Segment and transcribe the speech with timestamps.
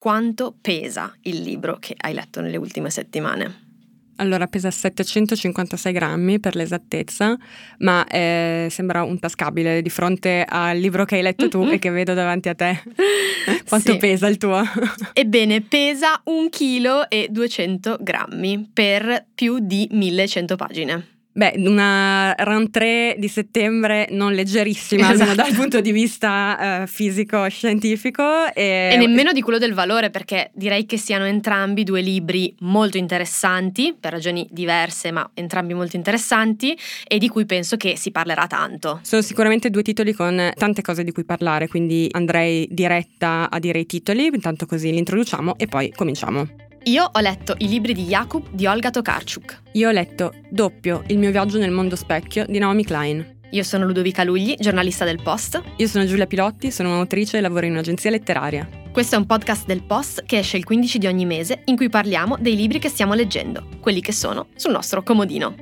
[0.00, 3.68] quanto pesa il libro che hai letto nelle ultime settimane?
[4.16, 7.36] Allora pesa 756 grammi per l'esattezza,
[7.80, 11.72] ma eh, sembra un tascabile di fronte al libro che hai letto tu mm-hmm.
[11.72, 12.82] e che vedo davanti a te.
[13.68, 13.98] Quanto sì.
[13.98, 14.62] pesa il tuo?
[15.12, 21.19] Ebbene, pesa 1 kg e 200 grammi per più di 1100 pagine.
[21.32, 25.34] Beh, una rentrée di settembre non leggerissima esatto.
[25.36, 28.52] dal punto di vista uh, fisico-scientifico.
[28.52, 28.90] E...
[28.92, 33.94] e nemmeno di quello del valore, perché direi che siano entrambi due libri molto interessanti,
[33.98, 38.98] per ragioni diverse, ma entrambi molto interessanti, e di cui penso che si parlerà tanto.
[39.02, 43.78] Sono sicuramente due titoli con tante cose di cui parlare, quindi andrei diretta a dire
[43.78, 46.69] i titoli, intanto così li introduciamo e poi cominciamo.
[46.84, 49.62] Io ho letto i libri di Jakub di Olga Tokarczuk.
[49.72, 53.38] Io ho letto Doppio, il mio viaggio nel mondo specchio di Naomi Klein.
[53.50, 55.60] Io sono Ludovica Lugli, giornalista del Post.
[55.76, 58.66] Io sono Giulia Pilotti, sono un'autrice e lavoro in un'agenzia letteraria.
[58.90, 61.90] Questo è un podcast del Post che esce il 15 di ogni mese in cui
[61.90, 65.54] parliamo dei libri che stiamo leggendo, quelli che sono sul nostro comodino.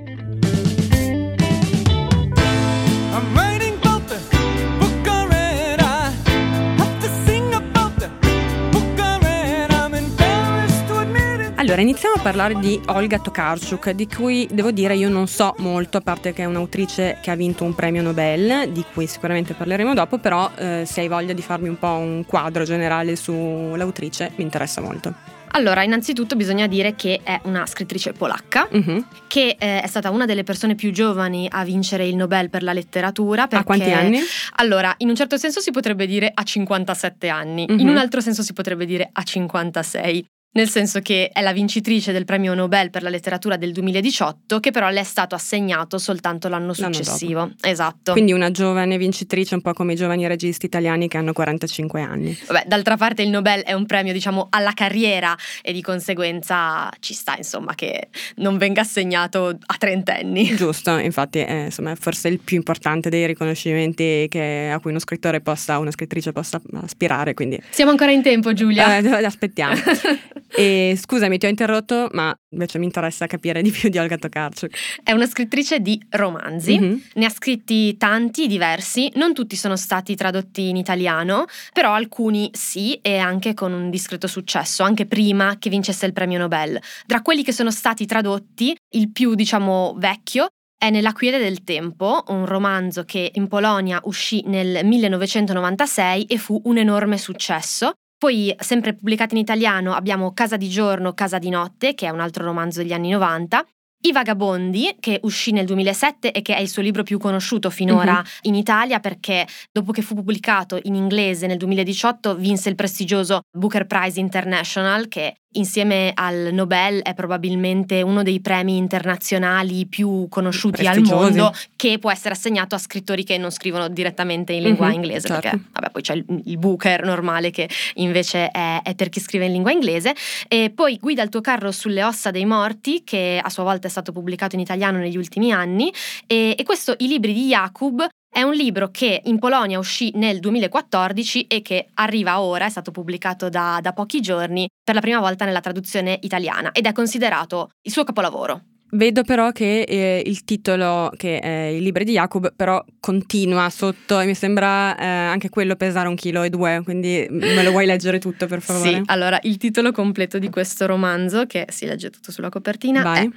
[11.68, 15.98] Allora, iniziamo a parlare di Olga Tokarczuk, di cui devo dire io non so molto,
[15.98, 19.92] a parte che è un'autrice che ha vinto un premio Nobel, di cui sicuramente parleremo
[19.92, 24.44] dopo, però eh, se hai voglia di farmi un po' un quadro generale sull'autrice, mi
[24.44, 25.12] interessa molto.
[25.50, 29.04] Allora, innanzitutto bisogna dire che è una scrittrice polacca, uh-huh.
[29.26, 32.72] che eh, è stata una delle persone più giovani a vincere il Nobel per la
[32.72, 33.46] letteratura.
[33.46, 34.20] Perché, a quanti anni?
[34.56, 37.78] Allora, in un certo senso si potrebbe dire a 57 anni, uh-huh.
[37.78, 42.10] in un altro senso si potrebbe dire a 56 nel senso che è la vincitrice
[42.10, 46.48] del premio Nobel per la letteratura del 2018, che però le è stato assegnato soltanto
[46.48, 47.40] l'anno successivo.
[47.40, 48.12] L'anno esatto.
[48.12, 52.36] Quindi una giovane vincitrice, un po' come i giovani registi italiani che hanno 45 anni.
[52.46, 57.14] Vabbè, d'altra parte il Nobel è un premio, diciamo, alla carriera e di conseguenza ci
[57.14, 60.56] sta, insomma, che non venga assegnato a trentenni.
[60.56, 65.40] Giusto, infatti è insomma, forse il più importante dei riconoscimenti che, a cui uno scrittore
[65.40, 67.34] possa, una scrittrice possa aspirare.
[67.34, 67.60] Quindi...
[67.70, 68.98] Siamo ancora in tempo, Giulia.
[68.98, 69.74] Eh, aspettiamo.
[70.50, 74.76] E scusami, ti ho interrotto, ma invece mi interessa capire di più di Olga Tokarczuk.
[75.02, 76.96] È una scrittrice di romanzi, mm-hmm.
[77.14, 82.94] ne ha scritti tanti, diversi, non tutti sono stati tradotti in italiano, però alcuni sì
[83.02, 86.80] e anche con un discreto successo, anche prima che vincesse il premio Nobel.
[87.06, 90.48] Tra quelli che sono stati tradotti, il più, diciamo, vecchio
[90.80, 96.60] è Nella quiete del tempo, un romanzo che in Polonia uscì nel 1996 e fu
[96.66, 97.94] un enorme successo.
[98.18, 102.18] Poi, sempre pubblicato in italiano, abbiamo Casa di giorno, Casa di notte, che è un
[102.18, 103.64] altro romanzo degli anni 90,
[104.00, 108.18] i Vagabondi, che uscì nel 2007 e che è il suo libro più conosciuto finora
[108.18, 108.22] uh-huh.
[108.42, 113.86] in Italia perché dopo che fu pubblicato in inglese nel 2018 vinse il prestigioso Booker
[113.86, 121.00] Prize International che insieme al Nobel è probabilmente uno dei premi internazionali più conosciuti al
[121.02, 125.28] mondo che può essere assegnato a scrittori che non scrivono direttamente in lingua uh-huh, inglese
[125.28, 125.42] certo.
[125.42, 129.46] perché vabbè, poi c'è il, il, Booker normale che invece è, è, per chi scrive
[129.46, 130.14] in lingua inglese.
[130.48, 133.90] E poi Guida il tuo carro sulle ossa dei morti che a sua volta è
[133.90, 135.92] stato pubblicato in italiano negli ultimi anni.
[136.26, 140.38] E, e questo i libri di Jakub è un libro che in Polonia uscì nel
[140.40, 145.20] 2014 e che arriva ora, è stato pubblicato da, da pochi giorni, per la prima
[145.20, 148.62] volta nella traduzione italiana ed è considerato il suo capolavoro.
[148.90, 154.18] Vedo però che eh, il titolo, che è il libro di Jacob, però continua sotto
[154.18, 157.84] e mi sembra eh, anche quello pesare un chilo e due, quindi me lo vuoi
[157.84, 158.94] leggere tutto per favore?
[158.94, 163.26] Sì, allora il titolo completo di questo romanzo, che si legge tutto sulla copertina, Vai.
[163.26, 163.30] è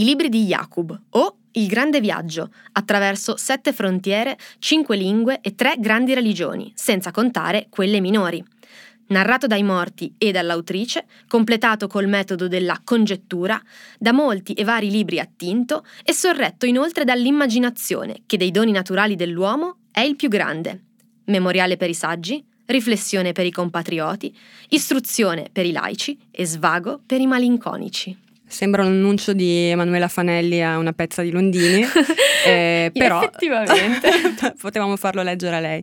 [0.00, 5.74] I libri di Jacob o il grande viaggio, attraverso sette frontiere, cinque lingue e tre
[5.78, 8.42] grandi religioni, senza contare quelle minori.
[9.06, 13.60] Narrato dai morti e dall'autrice, completato col metodo della congettura,
[13.98, 19.14] da molti e vari libri a tinto e sorretto inoltre dall'immaginazione, che dei doni naturali
[19.14, 20.82] dell'uomo è il più grande.
[21.26, 24.34] Memoriale per i saggi, riflessione per i compatrioti,
[24.70, 28.23] istruzione per i laici e svago per i malinconici.
[28.54, 31.82] Sembra un annuncio di Emanuela Fanelli a una pezza di Londini,
[32.46, 34.54] eh, però effettivamente.
[34.60, 35.82] potevamo farlo leggere a lei.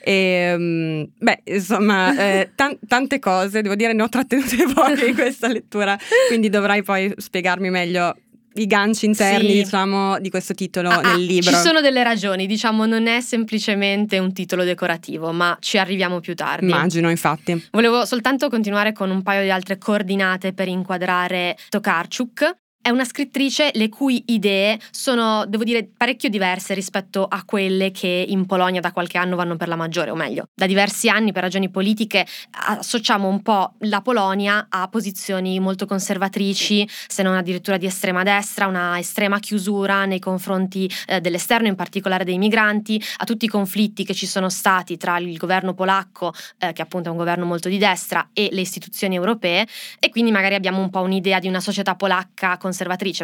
[0.00, 5.14] E, ehm, beh, insomma, eh, t- tante cose, devo dire, ne ho trattenute poche in
[5.14, 8.14] questa lettura, quindi dovrai poi spiegarmi meglio
[8.54, 9.62] i ganci interni, sì.
[9.62, 11.50] diciamo, di questo titolo ah, nel libro.
[11.50, 16.34] Ci sono delle ragioni, diciamo, non è semplicemente un titolo decorativo, ma ci arriviamo più
[16.34, 16.66] tardi.
[16.66, 17.68] Immagino, infatti.
[17.72, 22.62] Volevo soltanto continuare con un paio di altre coordinate per inquadrare Tokarczuk.
[22.84, 28.26] È una scrittrice le cui idee sono, devo dire, parecchio diverse rispetto a quelle che
[28.28, 31.44] in Polonia da qualche anno vanno per la maggiore, o meglio, da diversi anni per
[31.44, 37.86] ragioni politiche associamo un po' la Polonia a posizioni molto conservatrici, se non addirittura di
[37.86, 43.46] estrema destra, una estrema chiusura nei confronti eh, dell'esterno, in particolare dei migranti, a tutti
[43.46, 47.16] i conflitti che ci sono stati tra il governo polacco, eh, che appunto è un
[47.16, 49.66] governo molto di destra, e le istituzioni europee,
[49.98, 52.72] e quindi magari abbiamo un po' un'idea di una società polacca conservatrice,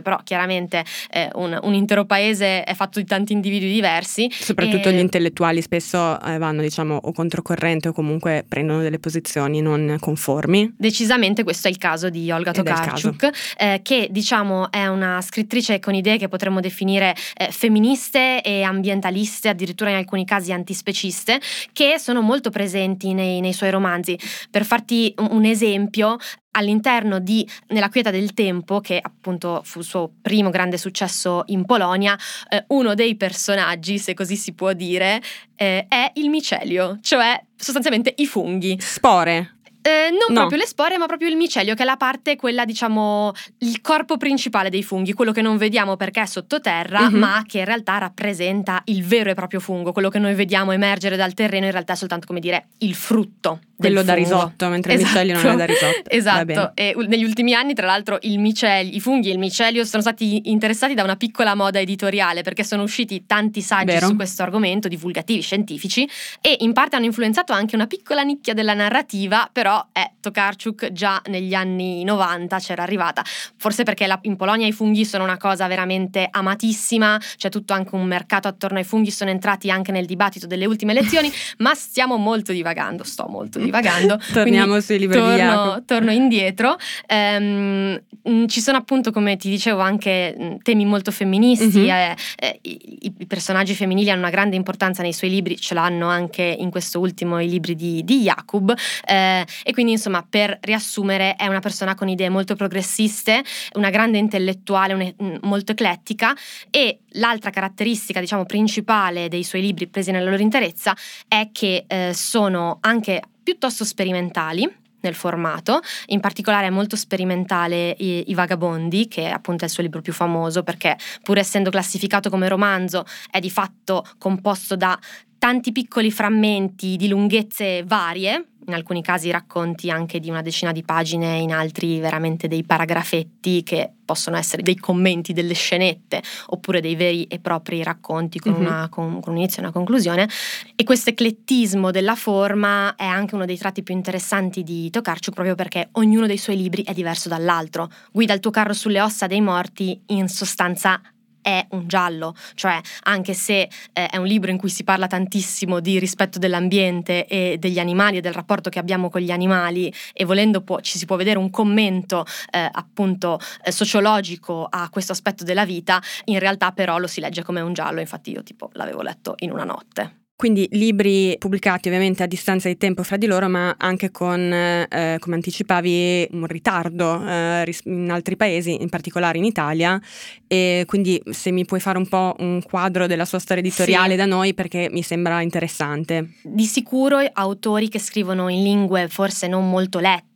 [0.03, 4.31] però chiaramente eh, un, un, intero paese è fatto di tanti individui diversi.
[4.31, 4.93] Soprattutto e...
[4.93, 10.75] gli intellettuali spesso eh, vanno diciamo o controcorrente o comunque prendono delle posizioni non conformi.
[10.77, 15.95] Decisamente questo è il caso di Olga Tokarczuk, eh, che diciamo è una scrittrice con
[15.95, 21.41] idee che potremmo definire eh, femministe e ambientaliste, addirittura in alcuni casi antispeciste,
[21.73, 24.19] che sono molto presenti nei, nei suoi romanzi.
[24.51, 26.17] Per farti un esempio,
[26.53, 31.65] all'interno di Nella quieta del tempo, che appunto fu il suo primo grande successo in
[31.65, 32.19] Polonia,
[32.49, 35.23] eh, uno dei personaggi, se così si può dire,
[35.57, 38.77] eh, è il micelio, cioè sostanzialmente i funghi.
[38.81, 39.57] Spore.
[39.83, 40.41] Eh, non no.
[40.41, 44.19] proprio le spore, ma proprio il micelio, che è la parte, quella diciamo, il corpo
[44.19, 47.19] principale dei funghi, quello che non vediamo perché è sottoterra, mm-hmm.
[47.19, 51.17] ma che in realtà rappresenta il vero e proprio fungo, quello che noi vediamo emergere
[51.17, 55.19] dal terreno, in realtà è soltanto come dire il frutto quello da risotto, mentre esatto.
[55.19, 56.11] il micelio non è da risotto.
[56.11, 60.51] Esatto, e negli ultimi anni tra l'altro micelio, i funghi e il micelio sono stati
[60.51, 64.09] interessati da una piccola moda editoriale perché sono usciti tanti saggi Vero.
[64.09, 66.09] su questo argomento, divulgativi, scientifici,
[66.41, 71.21] e in parte hanno influenzato anche una piccola nicchia della narrativa, però è Tokarczuk già
[71.27, 73.25] negli anni 90 c'era arrivata,
[73.57, 77.95] forse perché la, in Polonia i funghi sono una cosa veramente amatissima, c'è tutto anche
[77.95, 82.17] un mercato attorno ai funghi, sono entrati anche nel dibattito delle ultime elezioni, ma stiamo
[82.17, 84.21] molto divagando, sto molto divagando divagando.
[84.33, 85.85] Torniamo sui libri torno, di Jacob.
[85.85, 86.77] Torno indietro.
[87.09, 88.01] Um,
[88.47, 91.81] ci sono appunto, come ti dicevo, anche mm, temi molto femministi.
[91.81, 91.89] Mm-hmm.
[91.89, 96.09] Eh, eh, i, i, personaggi femminili hanno una grande importanza nei suoi libri, ce l'hanno
[96.09, 98.75] anche in questo ultimo i libri di, di Jacob.
[99.07, 103.43] Eh, e quindi, insomma, per riassumere, è una persona con idee molto progressiste,
[103.75, 106.35] una grande intellettuale, un, mm, molto eclettica.
[106.71, 110.95] E l'altra caratteristica, diciamo, principale dei suoi libri presi nella loro interezza
[111.27, 118.31] è che eh, sono anche piuttosto sperimentali nel formato, in particolare è molto sperimentale I,
[118.31, 122.47] I, Vagabondi, che appunto è il suo libro più famoso perché pur essendo classificato come
[122.47, 124.97] romanzo è di fatto composto da
[125.41, 130.83] tanti piccoli frammenti di lunghezze varie, in alcuni casi racconti anche di una decina di
[130.83, 136.95] pagine, in altri veramente dei paragrafetti che possono essere dei commenti, delle scenette, oppure dei
[136.95, 138.61] veri e propri racconti con, mm-hmm.
[138.61, 140.29] una, con, con un inizio e una conclusione.
[140.77, 145.55] E questo eclettismo della forma è anche uno dei tratti più interessanti di Tokarczuk, proprio
[145.55, 147.89] perché ognuno dei suoi libri è diverso dall'altro.
[148.13, 151.01] Guida il tuo carro sulle ossa dei morti, in sostanza
[151.43, 155.81] è un giallo, cioè anche se eh, è un libro in cui si parla tantissimo
[155.81, 160.25] di rispetto dell'ambiente e degli animali e del rapporto che abbiamo con gli animali e
[160.25, 165.45] volendo può, ci si può vedere un commento eh, appunto eh, sociologico a questo aspetto
[165.45, 169.03] della vita, in realtà però lo si legge come un giallo, infatti io tipo l'avevo
[169.03, 170.20] letto in una notte.
[170.41, 175.19] Quindi libri pubblicati ovviamente a distanza di tempo fra di loro, ma anche con, eh,
[175.19, 180.01] come anticipavi, un ritardo eh, in altri paesi, in particolare in Italia.
[180.47, 184.17] E quindi se mi puoi fare un po' un quadro della sua storia editoriale sì.
[184.17, 186.31] da noi, perché mi sembra interessante.
[186.43, 190.30] Di sicuro autori che scrivono in lingue forse non molto lette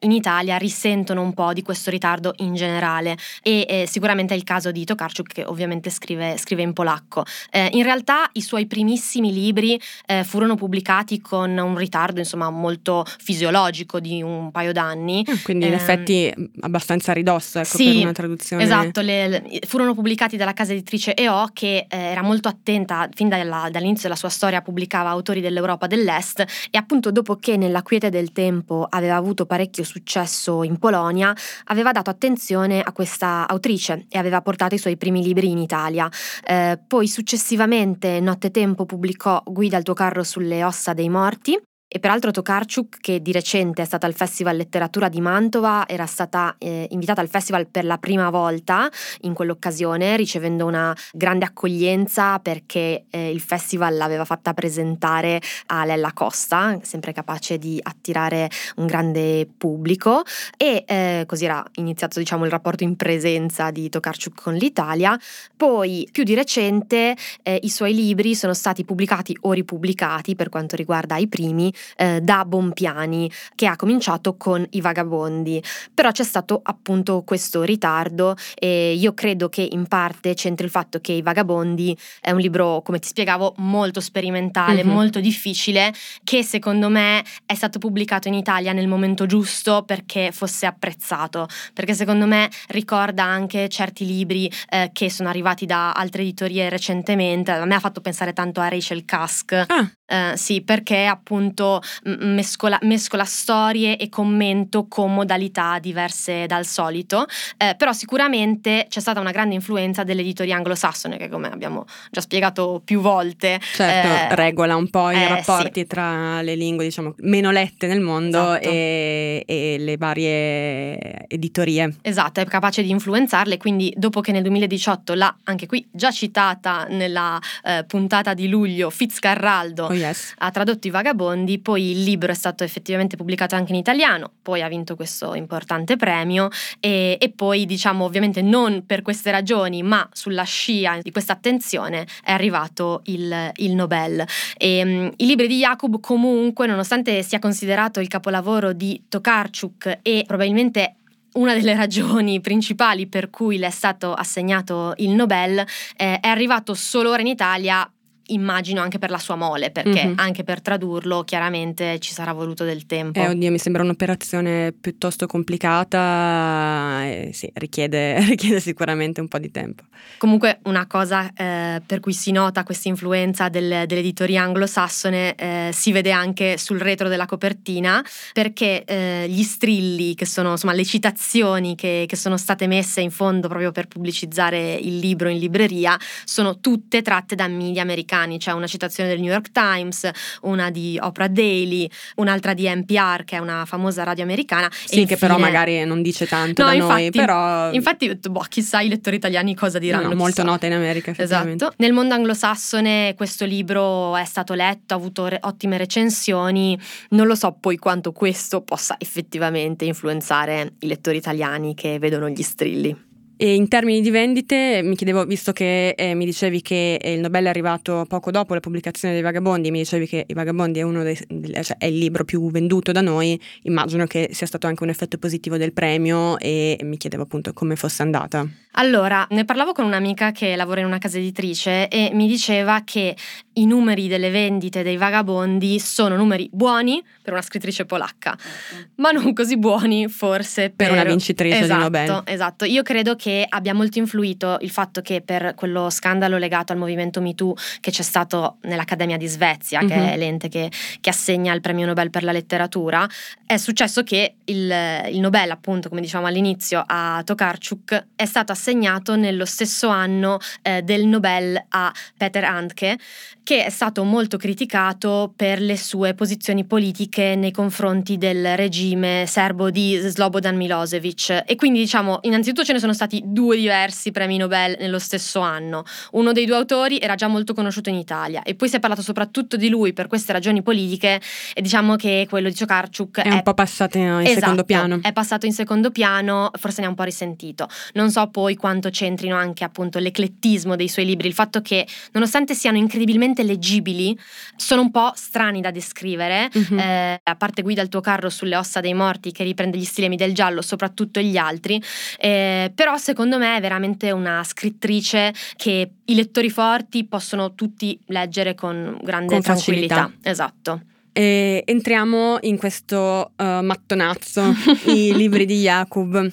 [0.00, 4.44] in Italia risentono un po' di questo ritardo in generale e eh, sicuramente è il
[4.44, 7.24] caso di Tokarczuk che ovviamente scrive, scrive in polacco.
[7.50, 13.04] Eh, in realtà i suoi primissimi libri eh, furono pubblicati con un ritardo insomma molto
[13.18, 15.24] fisiologico di un paio d'anni.
[15.26, 18.62] Ah, quindi in ehm, effetti abbastanza ridosso ecco, sì, per una traduzione.
[18.62, 23.28] Esatto, le, le, furono pubblicati dalla casa editrice EO che eh, era molto attenta fin
[23.28, 28.10] dalla, dall'inizio della sua storia pubblicava autori dell'Europa dell'Est e appunto dopo che nella quiete
[28.10, 31.34] del tempo aveva avuto parecchio successo in Polonia,
[31.64, 36.08] aveva dato attenzione a questa autrice e aveva portato i suoi primi libri in Italia.
[36.44, 41.58] Eh, poi successivamente Nottetempo pubblicò Guida il tuo carro sulle ossa dei morti
[41.96, 46.54] e peraltro Tokarczuk, che di recente è stata al Festival Letteratura di Mantova, era stata
[46.58, 48.90] eh, invitata al festival per la prima volta
[49.22, 56.12] in quell'occasione, ricevendo una grande accoglienza perché eh, il festival l'aveva fatta presentare a Lella
[56.12, 60.22] Costa, sempre capace di attirare un grande pubblico
[60.58, 65.18] e eh, così era iniziato diciamo, il rapporto in presenza di Tokarczuk con l'Italia.
[65.56, 70.76] Poi più di recente eh, i suoi libri sono stati pubblicati o ripubblicati per quanto
[70.76, 75.62] riguarda i primi eh, da Bompiani che ha cominciato con I Vagabondi,
[75.94, 81.00] però c'è stato appunto questo ritardo e io credo che in parte c'entri il fatto
[81.00, 84.94] che I Vagabondi è un libro, come ti spiegavo, molto sperimentale, mm-hmm.
[84.94, 85.92] molto difficile,
[86.24, 91.94] che secondo me è stato pubblicato in Italia nel momento giusto perché fosse apprezzato, perché
[91.94, 97.64] secondo me ricorda anche certi libri eh, che sono arrivati da altre editorie recentemente, a
[97.64, 99.90] me ha fatto pensare tanto a Rachel Cusk, ah.
[100.06, 101.65] eh, sì, perché appunto
[102.04, 109.20] mescola, mescola, storie e commento con modalità diverse dal solito, eh, però sicuramente c'è stata
[109.20, 114.76] una grande influenza dell'editoria anglosassone che come abbiamo già spiegato più volte certo, eh, regola
[114.76, 115.86] un po' i eh, rapporti sì.
[115.86, 118.68] tra le lingue diciamo meno lette nel mondo esatto.
[118.68, 121.96] e, e le varie editorie.
[122.02, 126.86] Esatto, è capace di influenzarle, quindi dopo che nel 2018 l'ha anche qui già citata
[126.88, 130.34] nella eh, puntata di luglio Fitzcarraldo oh yes.
[130.38, 134.62] ha tradotto i vagabondi, poi il libro è stato effettivamente pubblicato anche in italiano, poi
[134.62, 136.48] ha vinto questo importante premio
[136.80, 142.06] e, e poi diciamo ovviamente non per queste ragioni ma sulla scia di questa attenzione
[142.22, 144.24] è arrivato il, il Nobel.
[144.56, 150.24] E, um, I libri di Jacob comunque nonostante sia considerato il capolavoro di Tokarczuk e
[150.26, 150.96] probabilmente
[151.36, 155.58] una delle ragioni principali per cui le è stato assegnato il Nobel
[155.96, 157.88] eh, è arrivato solo ora in Italia
[158.28, 160.18] immagino anche per la sua mole, perché mm-hmm.
[160.18, 163.18] anche per tradurlo chiaramente ci sarà voluto del tempo.
[163.18, 169.50] Eh, oddio, mi sembra un'operazione piuttosto complicata e sì, richiede, richiede sicuramente un po' di
[169.50, 169.84] tempo.
[170.18, 175.92] Comunque una cosa eh, per cui si nota questa influenza del, dell'editoria anglosassone eh, si
[175.92, 181.74] vede anche sul retro della copertina, perché eh, gli strilli, che sono insomma le citazioni
[181.74, 186.58] che, che sono state messe in fondo proprio per pubblicizzare il libro in libreria, sono
[186.60, 190.08] tutte tratte da media americani americani, c'è una citazione del New York Times,
[190.42, 194.70] una di Oprah Daily, un'altra di NPR che è una famosa radio americana.
[194.84, 197.72] Sì, che però magari non dice tanto no, da infatti, noi, però...
[197.72, 200.08] Infatti, boh, chissà i lettori italiani cosa diranno.
[200.08, 201.72] No, molto nota in America, Esatto.
[201.78, 206.78] Nel mondo anglosassone questo libro è stato letto, ha avuto re- ottime recensioni,
[207.10, 212.42] non lo so poi quanto questo possa effettivamente influenzare i lettori italiani che vedono gli
[212.42, 213.04] strilli.
[213.38, 217.20] E in termini di vendite, mi chiedevo, visto che eh, mi dicevi che eh, il
[217.20, 220.84] Nobel è arrivato poco dopo la pubblicazione dei Vagabondi, mi dicevi che i Vagabondi è,
[220.86, 221.16] dei,
[221.62, 225.18] cioè, è il libro più venduto da noi, immagino che sia stato anche un effetto
[225.18, 228.48] positivo del premio e mi chiedevo appunto come fosse andata.
[228.78, 233.16] Allora, ne parlavo con un'amica che lavora in una casa editrice e mi diceva che
[233.54, 238.90] i numeri delle vendite dei vagabondi sono numeri buoni per una scrittrice polacca, certo.
[238.96, 242.22] ma non così buoni forse per, per una vincitrice esatto, di Nobel.
[242.26, 246.78] Esatto, io credo che abbia molto influito il fatto che per quello scandalo legato al
[246.78, 249.88] movimento MeToo che c'è stato nell'Accademia di Svezia, mm-hmm.
[249.88, 253.08] che è l'ente che, che, assegna il premio Nobel per la letteratura,
[253.46, 254.74] è successo che il,
[255.12, 260.38] il Nobel, appunto, come diciamo all'inizio, a Tokarczuk è stato assegnato assegnato nello stesso anno
[260.62, 262.98] eh, del Nobel a Peter Handke,
[263.46, 269.70] che è stato molto criticato per le sue posizioni politiche nei confronti del regime serbo
[269.70, 271.44] di Slobodan Milosevic.
[271.46, 275.84] E quindi diciamo, innanzitutto ce ne sono stati due diversi premi Nobel nello stesso anno.
[276.12, 279.00] Uno dei due autori era già molto conosciuto in Italia e poi si è parlato
[279.00, 281.20] soprattutto di lui per queste ragioni politiche
[281.54, 284.98] e diciamo che quello di Ciocarciuk è, è un po' passato in, esatto, secondo piano.
[285.00, 287.68] È passato in secondo piano, forse ne ha un po' risentito.
[287.92, 292.52] Non so poi quanto c'entrino anche appunto l'eclettismo dei suoi libri, il fatto che nonostante
[292.52, 294.18] siano incredibilmente leggibili,
[294.56, 296.78] sono un po' strani da descrivere, mm-hmm.
[296.78, 300.16] eh, a parte Guida il tuo carro sulle ossa dei morti che riprende gli stilemi
[300.16, 301.82] del giallo, soprattutto gli altri,
[302.18, 308.54] eh, però secondo me è veramente una scrittrice che i lettori forti possono tutti leggere
[308.54, 309.94] con grande con tranquillità.
[309.94, 310.30] Facilità.
[310.30, 310.80] Esatto.
[311.12, 314.54] E entriamo in questo uh, mattonazzo,
[314.92, 316.30] i libri di Jacob.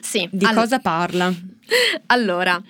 [0.00, 0.26] Sì.
[0.32, 1.32] Di all- cosa parla?
[2.06, 2.60] Allora,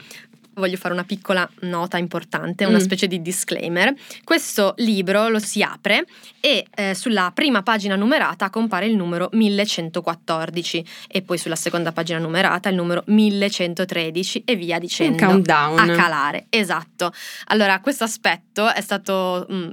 [0.60, 2.82] voglio fare una piccola nota importante, una mm.
[2.82, 3.92] specie di disclaimer.
[4.22, 6.04] Questo libro lo si apre
[6.40, 12.18] e eh, sulla prima pagina numerata compare il numero 1114 e poi sulla seconda pagina
[12.18, 15.24] numerata il numero 1113 e via dicendo.
[15.24, 15.78] Un countdown.
[15.78, 17.12] A calare, esatto.
[17.46, 19.70] Allora, questo aspetto è stato mh, mm,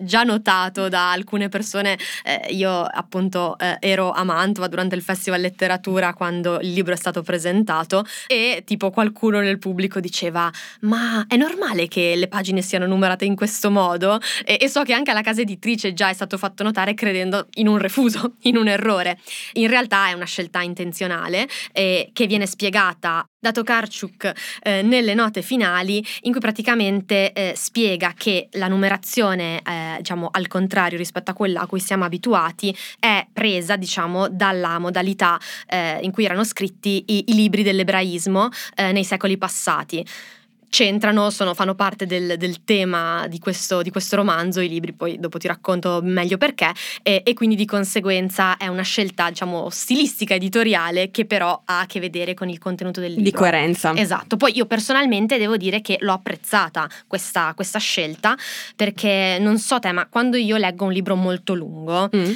[0.00, 1.98] già notato da alcune persone.
[2.24, 6.96] Eh, io appunto eh, ero a Mantova durante il Festival Letteratura quando il libro è
[6.96, 12.62] stato presentato e tipo qualcuno nel pubblico diceva diceva ma è normale che le pagine
[12.62, 16.12] siano numerate in questo modo e, e so che anche alla casa editrice già è
[16.12, 19.18] stato fatto notare credendo in un refuso, in un errore.
[19.54, 25.42] In realtà è una scelta intenzionale eh, che viene spiegata da Tokarczuk eh, nelle note
[25.42, 31.34] finali in cui praticamente eh, spiega che la numerazione eh, diciamo al contrario rispetto a
[31.34, 37.04] quella a cui siamo abituati è presa diciamo dalla modalità eh, in cui erano scritti
[37.06, 40.04] i, i libri dell'ebraismo eh, nei secoli passati
[40.68, 45.18] c'entrano, sono, fanno parte del, del tema di questo, di questo, romanzo, i libri poi
[45.18, 46.72] dopo ti racconto meglio perché,
[47.02, 51.86] e, e, quindi di conseguenza è una scelta diciamo stilistica editoriale che però ha a
[51.86, 53.24] che vedere con il contenuto del libro.
[53.24, 53.94] Di coerenza.
[53.94, 58.36] Esatto, poi io personalmente devo dire che l'ho apprezzata questa, questa scelta
[58.76, 62.32] perché non so te, ma quando io leggo un libro molto lungo mm.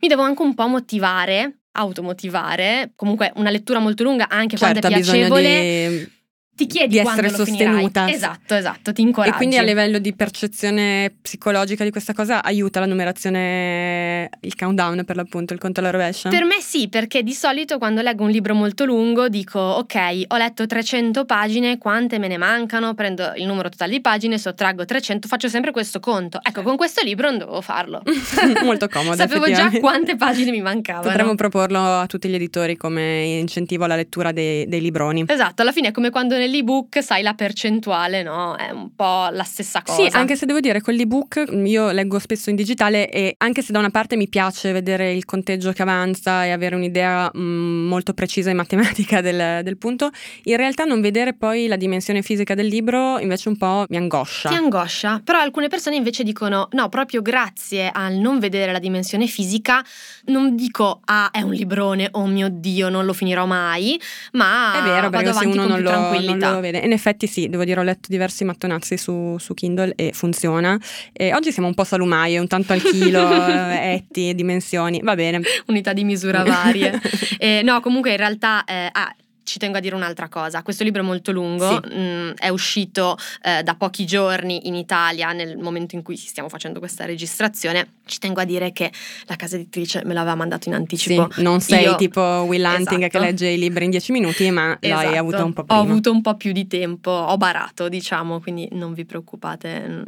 [0.00, 4.98] mi devo anche un po' motivare automotivare, comunque una lettura molto lunga anche certo, quando
[4.98, 5.88] è certo, piacevole.
[5.88, 6.15] Di
[6.56, 8.10] ti chiedi di essere sostenuta.
[8.10, 9.34] Esatto, esatto, ti incoraggi.
[9.34, 15.04] E quindi a livello di percezione psicologica di questa cosa aiuta la numerazione, il countdown
[15.04, 16.30] per l'appunto, il conto alla rovescia?
[16.30, 20.36] Per me sì, perché di solito quando leggo un libro molto lungo dico ok, ho
[20.38, 22.94] letto 300 pagine, quante me ne mancano?
[22.94, 26.40] Prendo il numero totale di pagine, sottraggo 300, faccio sempre questo conto.
[26.42, 28.00] Ecco, con questo libro non dovevo farlo.
[28.64, 29.16] Molto comodo.
[29.16, 31.06] Sapevo già quante pagine mi mancavano.
[31.06, 35.24] Potremmo proporlo a tutti gli editori come incentivo alla lettura dei, dei libroni.
[35.26, 38.56] Esatto, alla fine è come quando nell'ebook sai la percentuale, no?
[38.56, 40.08] È un po' la stessa cosa.
[40.08, 43.72] Sì, anche se devo dire, con l'ebook io leggo spesso in digitale e anche se
[43.72, 47.88] da una parte mi piace vedere il conteggio che avanza e avere un'idea mh, mm,
[47.88, 50.10] molto precisa e matematica del, del, punto,
[50.44, 54.48] in realtà non vedere poi la dimensione fisica del libro invece un po' mi angoscia.
[54.48, 59.26] Ti angoscia, però alcune persone invece dicono no, proprio grazie al non vedere la dimensione
[59.26, 59.84] fisica
[60.26, 64.00] non dico ah è un librone, oh mio Dio, non lo finirò mai,
[64.32, 66.78] ma è vero, vado se uno non lo, non lo, vede.
[66.78, 70.78] In effetti sì, devo dire, ho letto diversi mattonazzi su, su Kindle e funziona.
[71.12, 73.30] E oggi siamo un po' salumaie, un tanto al chilo,
[73.70, 75.40] eh, etti, dimensioni, va bene.
[75.66, 77.00] Unità di misura varie.
[77.38, 78.64] eh, no, comunque in realtà...
[78.64, 79.14] Eh, ah,
[79.46, 81.94] ci tengo a dire un'altra cosa, questo libro è molto lungo, sì.
[81.94, 86.48] mh, mm, è uscito eh, da pochi giorni in Italia nel momento in cui stiamo
[86.48, 88.90] facendo questa registrazione, ci tengo a dire che
[89.26, 91.28] la casa editrice me l'aveva mandato in anticipo.
[91.30, 93.06] Sì, non sei Io, tipo Will Hunting esatto.
[93.06, 95.02] che legge i libri in dieci minuti, ma esatto.
[95.02, 95.80] l'hai avuto un po' prima.
[95.80, 100.02] Ho avuto un po' più di tempo, ho barato diciamo, quindi non vi preoccupate,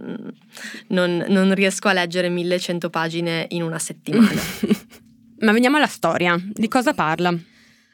[0.88, 4.40] non, non riesco a leggere 1100 pagine in una settimana.
[5.40, 7.32] ma veniamo alla storia, di cosa parla?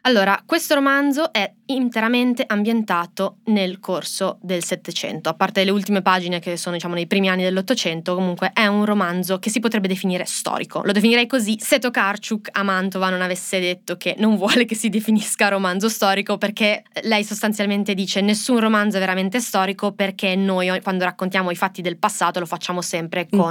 [0.07, 6.41] Allora, questo romanzo è interamente ambientato nel corso del Settecento, a parte le ultime pagine
[6.41, 10.27] che sono diciamo nei primi anni dell'Ottocento, comunque è un romanzo che si potrebbe definire
[10.27, 10.83] storico.
[10.85, 14.91] Lo definirei così se Tokarczuk a Mantova non avesse detto che non vuole che si
[14.91, 21.05] definisca romanzo storico perché lei sostanzialmente dice nessun romanzo è veramente storico perché noi quando
[21.05, 23.49] raccontiamo i fatti del passato lo facciamo sempre con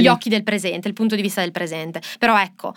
[0.00, 2.00] gli occhi del presente, il punto di vista del presente.
[2.18, 2.74] Però ecco,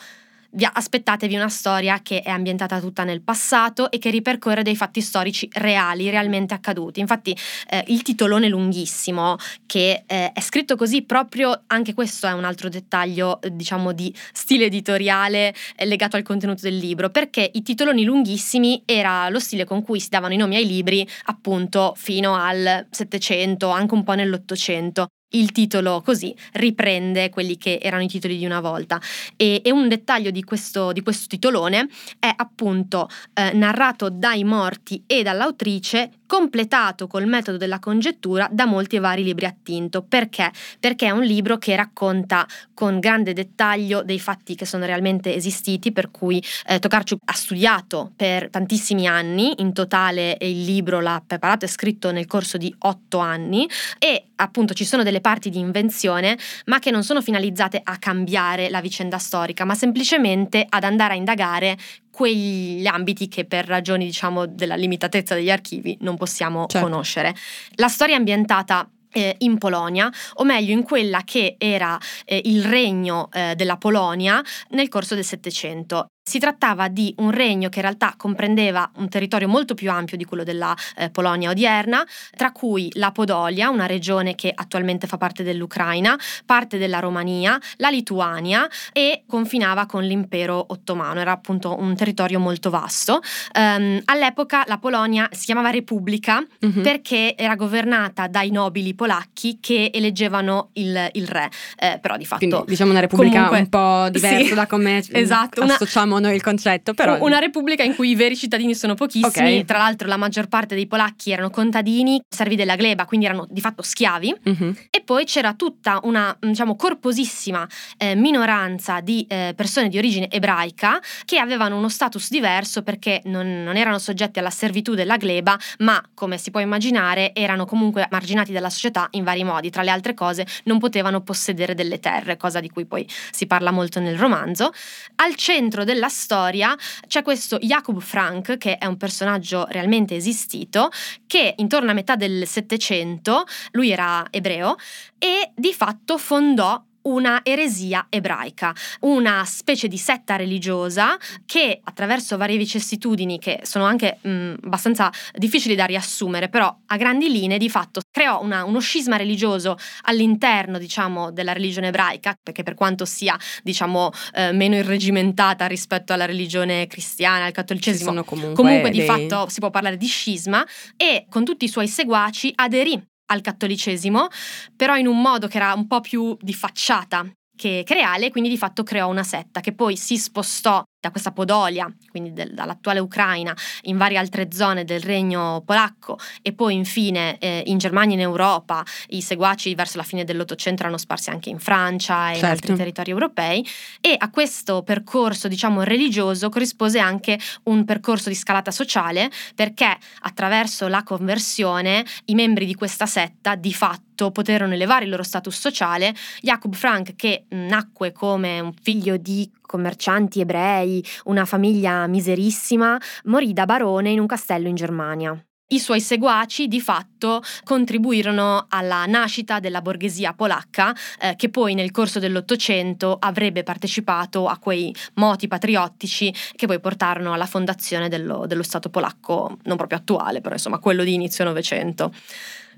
[0.64, 5.50] aspettatevi una storia che è ambientata tutta nel passato e che ripercorre dei fatti storici
[5.54, 7.00] reali, realmente accaduti.
[7.00, 7.36] Infatti
[7.70, 12.70] eh, il titolone lunghissimo, che eh, è scritto così proprio, anche questo è un altro
[12.70, 18.04] dettaglio, eh, diciamo, di stile editoriale eh, legato al contenuto del libro, perché i titoloni
[18.04, 22.88] lunghissimi era lo stile con cui si davano i nomi ai libri appunto fino al
[22.90, 28.46] Settecento, anche un po' nell'Ottocento il titolo così riprende quelli che erano i titoli di
[28.46, 29.00] una volta.
[29.36, 31.88] E, e un dettaglio di questo, di questo, titolone
[32.20, 39.00] è appunto eh, narrato dai morti e dall'autrice completato col metodo della congettura da molti
[39.00, 40.04] vari libri a tinto.
[40.04, 40.52] Perché?
[40.80, 45.92] Perché è un libro che racconta con grande dettaglio dei fatti che sono realmente esistiti,
[45.92, 51.66] per cui eh, Tokarczuk ha studiato per tantissimi anni, in totale il libro l'ha preparato
[51.66, 53.68] e scritto nel corso di otto anni
[54.00, 58.70] e appunto ci sono delle parti di invenzione, ma che non sono finalizzate a cambiare
[58.70, 61.78] la vicenda storica, ma semplicemente ad andare a indagare
[62.16, 66.88] quegli ambiti che per ragioni diciamo della limitatezza degli archivi non possiamo certo.
[66.88, 67.36] conoscere.
[67.76, 72.64] La storia è ambientata eh, in Polonia, o meglio in quella che era eh, il
[72.64, 76.08] regno eh, della Polonia nel corso del Settecento.
[76.28, 80.26] Si trattava di un regno che in realtà comprendeva un territorio molto più ampio di
[80.26, 82.04] quello della eh, Polonia odierna,
[82.36, 87.90] tra cui la Podolia, una regione che attualmente fa parte dell'Ucraina, parte della Romania, la
[87.90, 93.22] Lituania e confinava con l'impero ottomano, era appunto un territorio molto vasto.
[93.54, 96.82] Um, all'epoca la Polonia si chiamava Repubblica uh-huh.
[96.82, 102.48] perché era governata dai nobili polacchi che eleggevano il, il re, eh, però di fatto...
[102.48, 106.36] Quindi diciamo una repubblica comunque, un po' diversa sì, da come esatto, associamo abbiamo noi
[106.36, 107.18] il concetto, però...
[107.22, 109.66] Una repubblica in cui i veri cittadini sono pochissimi, okay.
[109.66, 113.62] tra l'altro la maggior parte dei polacchi erano contadini, servi della gleba, quindi erano di
[113.62, 114.76] fatto schiavi, uh-huh.
[114.90, 121.00] e poi c'era tutta una, diciamo, corposissima eh, minoranza di eh, persone di origine ebraica
[121.26, 126.02] che avevano uno status diverso perché non, non erano soggetti alla servitù della gleba, ma
[126.14, 130.14] come si può immaginare erano comunque marginati dalla società in vari modi, tra le altre
[130.14, 134.72] cose non potevano possedere delle terre, cosa di cui poi si parla molto nel romanzo.
[135.16, 136.76] Al centro della storia
[137.08, 140.90] c'è questo Jacob Frank, che è un personaggio realmente esistito,
[141.28, 144.76] che intorno a metà del Settecento, lui era ebreo,
[145.18, 152.58] e di fatto fondò una eresia ebraica, una specie di setta religiosa che attraverso varie
[152.58, 158.02] vicissitudini che sono anche mh, abbastanza difficili da riassumere, però a grandi linee di fatto
[158.12, 164.12] creò una, uno scisma religioso all'interno, diciamo, della religione ebraica, perché per quanto sia, diciamo,
[164.34, 169.70] eh, meno irregimentata rispetto alla religione cristiana, al cattolicesimo, comunque, comunque di fatto si può
[169.70, 170.66] parlare di scisma
[170.96, 174.28] e con tutti i suoi seguaci aderì al cattolicesimo,
[174.76, 178.50] però in un modo che era un po' più di facciata che, che reale, quindi
[178.50, 183.00] di fatto creò una setta che poi si spostò da questa Podolia, quindi del, dall'attuale
[183.00, 188.20] Ucraina, in varie altre zone del regno polacco e poi infine eh, in Germania e
[188.20, 192.46] in Europa i seguaci verso la fine dell'Ottocento erano sparsi anche in Francia e certo.
[192.46, 192.82] in altri certo.
[192.82, 193.68] territori europei
[194.02, 200.88] e a questo percorso diciamo religioso corrispose anche un percorso di scalata sociale perché attraverso
[200.88, 206.16] la conversione i membri di questa setta di fatto poterono elevare il loro status sociale.
[206.42, 213.66] Jacob Frank, che nacque come un figlio di commercianti ebrei, una famiglia miserissima, morì da
[213.66, 215.46] barone in un castello in Germania.
[215.68, 221.90] I suoi seguaci di fatto contribuirono alla nascita della borghesia polacca eh, che poi nel
[221.90, 228.62] corso dell'Ottocento avrebbe partecipato a quei moti patriottici che poi portarono alla fondazione dello, dello
[228.62, 232.14] Stato polacco, non proprio attuale, però insomma quello di inizio Novecento.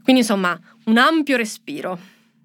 [0.02, 2.00] Quindi insomma un ampio respiro.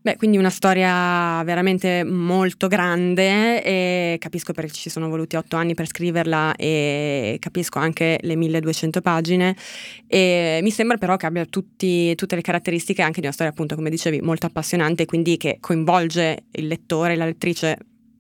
[0.05, 5.75] Beh, quindi una storia veramente molto grande e capisco perché ci sono voluti otto anni
[5.75, 9.57] per scriverla e capisco anche le 1200 pagine
[10.09, 13.77] e mi sembra però che abbia tutti, tutte le caratteristiche anche di una storia appunto
[13.77, 17.79] come dicevi molto appassionante quindi che coinvolge il lettore, la lettrice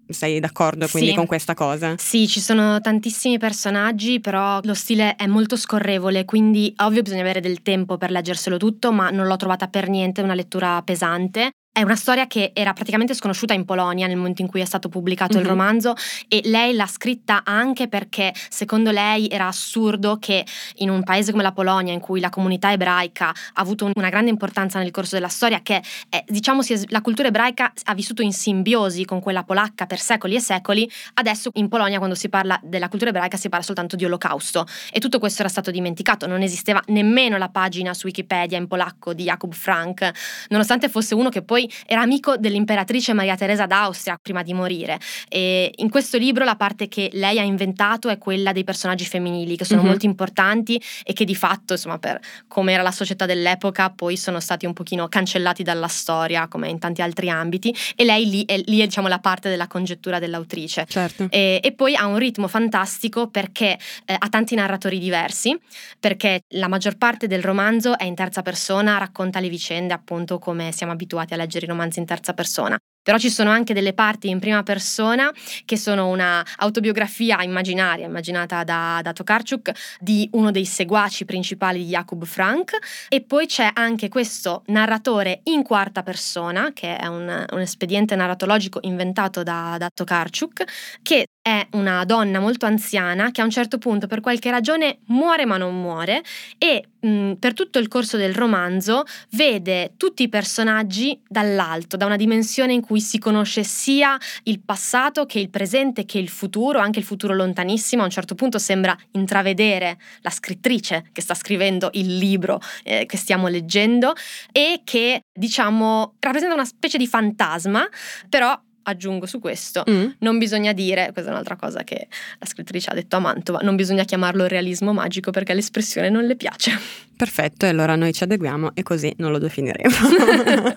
[0.08, 1.16] sei d'accordo quindi sì.
[1.16, 1.96] con questa cosa?
[1.98, 7.40] Sì, ci sono tantissimi personaggi, però lo stile è molto scorrevole, quindi ovvio bisogna avere
[7.40, 11.52] del tempo per leggerselo tutto, ma non l'ho trovata per niente una lettura pesante.
[11.74, 14.90] È una storia che era praticamente sconosciuta in Polonia nel momento in cui è stato
[14.90, 15.42] pubblicato mm-hmm.
[15.42, 15.58] il mhm.
[15.58, 15.94] romanzo
[16.28, 20.44] e lei l'ha scritta anche perché secondo lei era assurdo che
[20.76, 24.28] in un paese come la Polonia in cui la comunità ebraica ha avuto una grande
[24.28, 29.06] importanza nel corso della storia che è, diciamo la cultura ebraica ha vissuto in simbiosi
[29.06, 33.12] con quella polacca per secoli e secoli, adesso in Polonia quando si parla della cultura
[33.12, 37.38] ebraica si parla soltanto di olocausto e tutto questo era stato dimenticato, non esisteva nemmeno
[37.38, 40.10] la pagina su Wikipedia in polacco di Jakub Frank,
[40.48, 44.98] nonostante fosse uno che poi poi era amico dell'imperatrice Maria Teresa d'Austria prima di morire.
[45.28, 49.56] E in questo libro la parte che lei ha inventato è quella dei personaggi femminili,
[49.56, 49.90] che sono mm-hmm.
[49.90, 54.40] molto importanti e che di fatto, insomma, per come era la società dell'epoca, poi sono
[54.40, 57.74] stati un pochino cancellati dalla storia, come in tanti altri ambiti.
[57.94, 60.86] E lei lì è, lì è diciamo, la parte della congettura dell'autrice.
[60.88, 61.28] Certo.
[61.30, 65.58] E, e, poi ha un ritmo fantastico perché eh, ha tanti narratori diversi,
[65.98, 70.72] perché la maggior parte del romanzo è in terza persona, racconta le vicende appunto come
[70.72, 72.78] siamo abituati a leggere leggere i romanzi in terza persona.
[73.02, 75.30] Però ci sono anche delle parti in prima persona
[75.64, 81.90] che sono una autobiografia immaginaria, immaginata da, da Tokarczuk, di uno dei seguaci principali di
[81.90, 82.78] Jakub Frank.
[83.08, 88.78] E poi c'è anche questo narratore in quarta persona, che è un, un espediente narratologico
[88.82, 90.64] inventato da, da Tokarczuk,
[91.02, 95.44] che è una donna molto anziana che a un certo punto per qualche ragione muore
[95.44, 96.22] ma non muore
[96.56, 102.14] e mh, per tutto il corso del romanzo vede tutti i personaggi dall'alto, da una
[102.14, 106.98] dimensione in cui si conosce sia il passato che il presente che il futuro, anche
[106.98, 108.02] il futuro lontanissimo.
[108.02, 113.16] A un certo punto sembra intravedere la scrittrice che sta scrivendo il libro eh, che
[113.16, 114.12] stiamo leggendo
[114.50, 117.86] e che diciamo rappresenta una specie di fantasma,
[118.28, 120.06] però aggiungo su questo, mm.
[120.18, 123.76] non bisogna dire, questa è un'altra cosa che la scrittrice ha detto a Mantova, non
[123.76, 126.78] bisogna chiamarlo realismo magico perché l'espressione non le piace.
[127.16, 129.94] Perfetto, e allora noi ci adeguiamo e così non lo definiremo.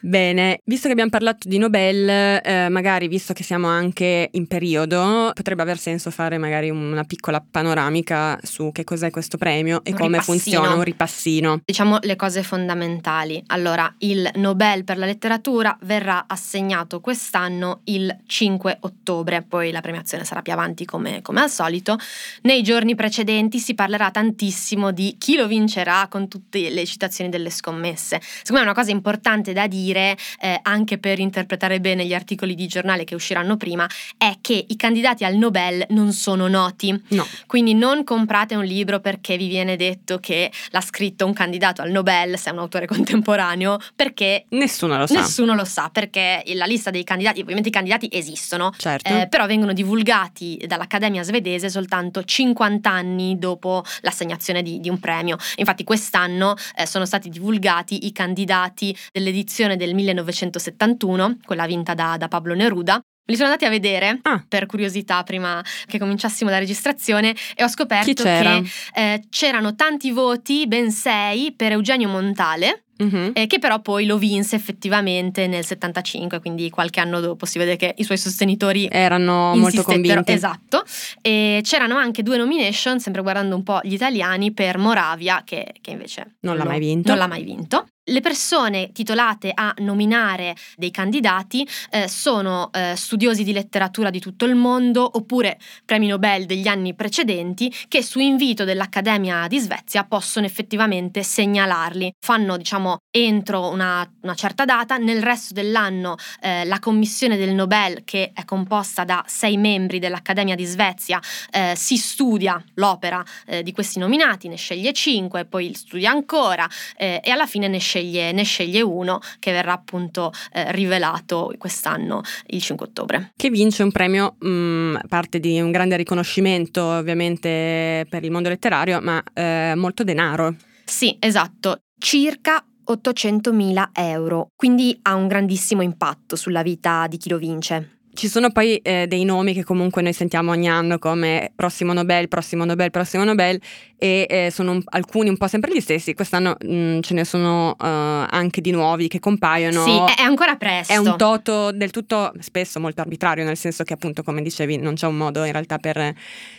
[0.00, 5.30] Bene, visto che abbiamo parlato di Nobel, eh, magari visto che siamo anche in periodo,
[5.34, 9.96] potrebbe aver senso fare magari una piccola panoramica su che cos'è questo premio e un
[9.96, 10.38] come ripassino.
[10.38, 11.60] funziona, un ripassino.
[11.64, 13.42] Diciamo le cose fondamentali.
[13.48, 20.24] Allora, il Nobel per la letteratura verrà assegnato quest'anno il 5 ottobre, poi la premiazione
[20.24, 21.98] sarà più avanti come, come al solito.
[22.42, 27.50] Nei giorni precedenti si parlerà tantissimo di chi lo vincerà con tutte le citazioni delle
[27.50, 28.20] scommesse.
[28.20, 32.54] Secondo me è una cosa importante da dire, eh, anche per interpretare bene gli articoli
[32.54, 37.00] di giornale che usciranno prima, è che i candidati al Nobel non sono noti.
[37.08, 41.82] No, Quindi non comprate un libro perché vi viene detto che l'ha scritto un candidato
[41.82, 45.20] al Nobel, se è un autore contemporaneo, perché nessuno lo sa.
[45.20, 49.08] nessuno lo sa, perché la lista dei candidati, ovviamente i candidati esistono, certo.
[49.12, 55.36] eh, però vengono divulgati dall'Accademia svedese soltanto 50 anni dopo l'assegnazione di, di un premio.
[55.56, 62.28] Infatti quest'anno eh, sono stati divulgati i candidati dell'edizione del 1971, quella vinta da, da
[62.28, 63.00] Pablo Neruda.
[63.30, 64.42] Li sono andati a vedere Ah.
[64.48, 68.62] per curiosità prima che cominciassimo la registrazione e ho scoperto che
[68.94, 73.32] eh, c'erano tanti voti, ben sei, per Eugenio Montale, Mhm.
[73.34, 77.76] eh, che però poi lo vinse effettivamente nel 75, quindi qualche anno dopo si vede
[77.76, 80.32] che i suoi sostenitori Erano molto convinti.
[80.32, 80.82] esatto.
[81.20, 85.90] E c'erano anche due nomination, sempre guardando un po' gli italiani, per Moravia, che, che
[85.90, 87.10] invece Non l'ha mai vinto.
[87.10, 87.86] Non l'ha mai vinto.
[88.08, 94.46] Le persone titolate a nominare dei candidati eh, sono eh, studiosi di letteratura di tutto
[94.46, 100.46] il mondo oppure premi Nobel degli anni precedenti che su invito dell'Accademia di Svezia possono
[100.46, 102.14] effettivamente segnalarli.
[102.18, 108.04] Fanno, diciamo, entro una, una certa data, nel resto dell'anno eh, la commissione del Nobel,
[108.04, 113.72] che è composta da sei membri dell'Accademia di Svezia, eh, si studia l'opera eh, di
[113.72, 116.66] questi nominati, ne sceglie cinque, poi studia ancora
[116.96, 122.22] eh, e alla fine ne sceglie, ne sceglie uno che verrà appunto eh, rivelato quest'anno
[122.46, 123.32] il 5 ottobre.
[123.36, 129.00] Che vince un premio, mh, parte di un grande riconoscimento ovviamente per il mondo letterario,
[129.00, 130.54] ma eh, molto denaro.
[130.84, 137.36] Sì, esatto, circa 800.000 euro, quindi ha un grandissimo impatto sulla vita di chi lo
[137.36, 137.97] vince.
[138.14, 142.28] Ci sono poi eh, dei nomi che comunque noi sentiamo ogni anno come prossimo Nobel,
[142.28, 143.60] prossimo Nobel, prossimo Nobel
[143.96, 146.14] e eh, sono un- alcuni un po' sempre gli stessi.
[146.14, 149.84] Quest'anno mh, ce ne sono eh, anche di nuovi che compaiono.
[149.84, 150.92] Sì, è, è ancora presto.
[150.92, 154.94] È un toto del tutto spesso molto arbitrario, nel senso che appunto, come dicevi, non
[154.94, 156.14] c'è un modo in realtà per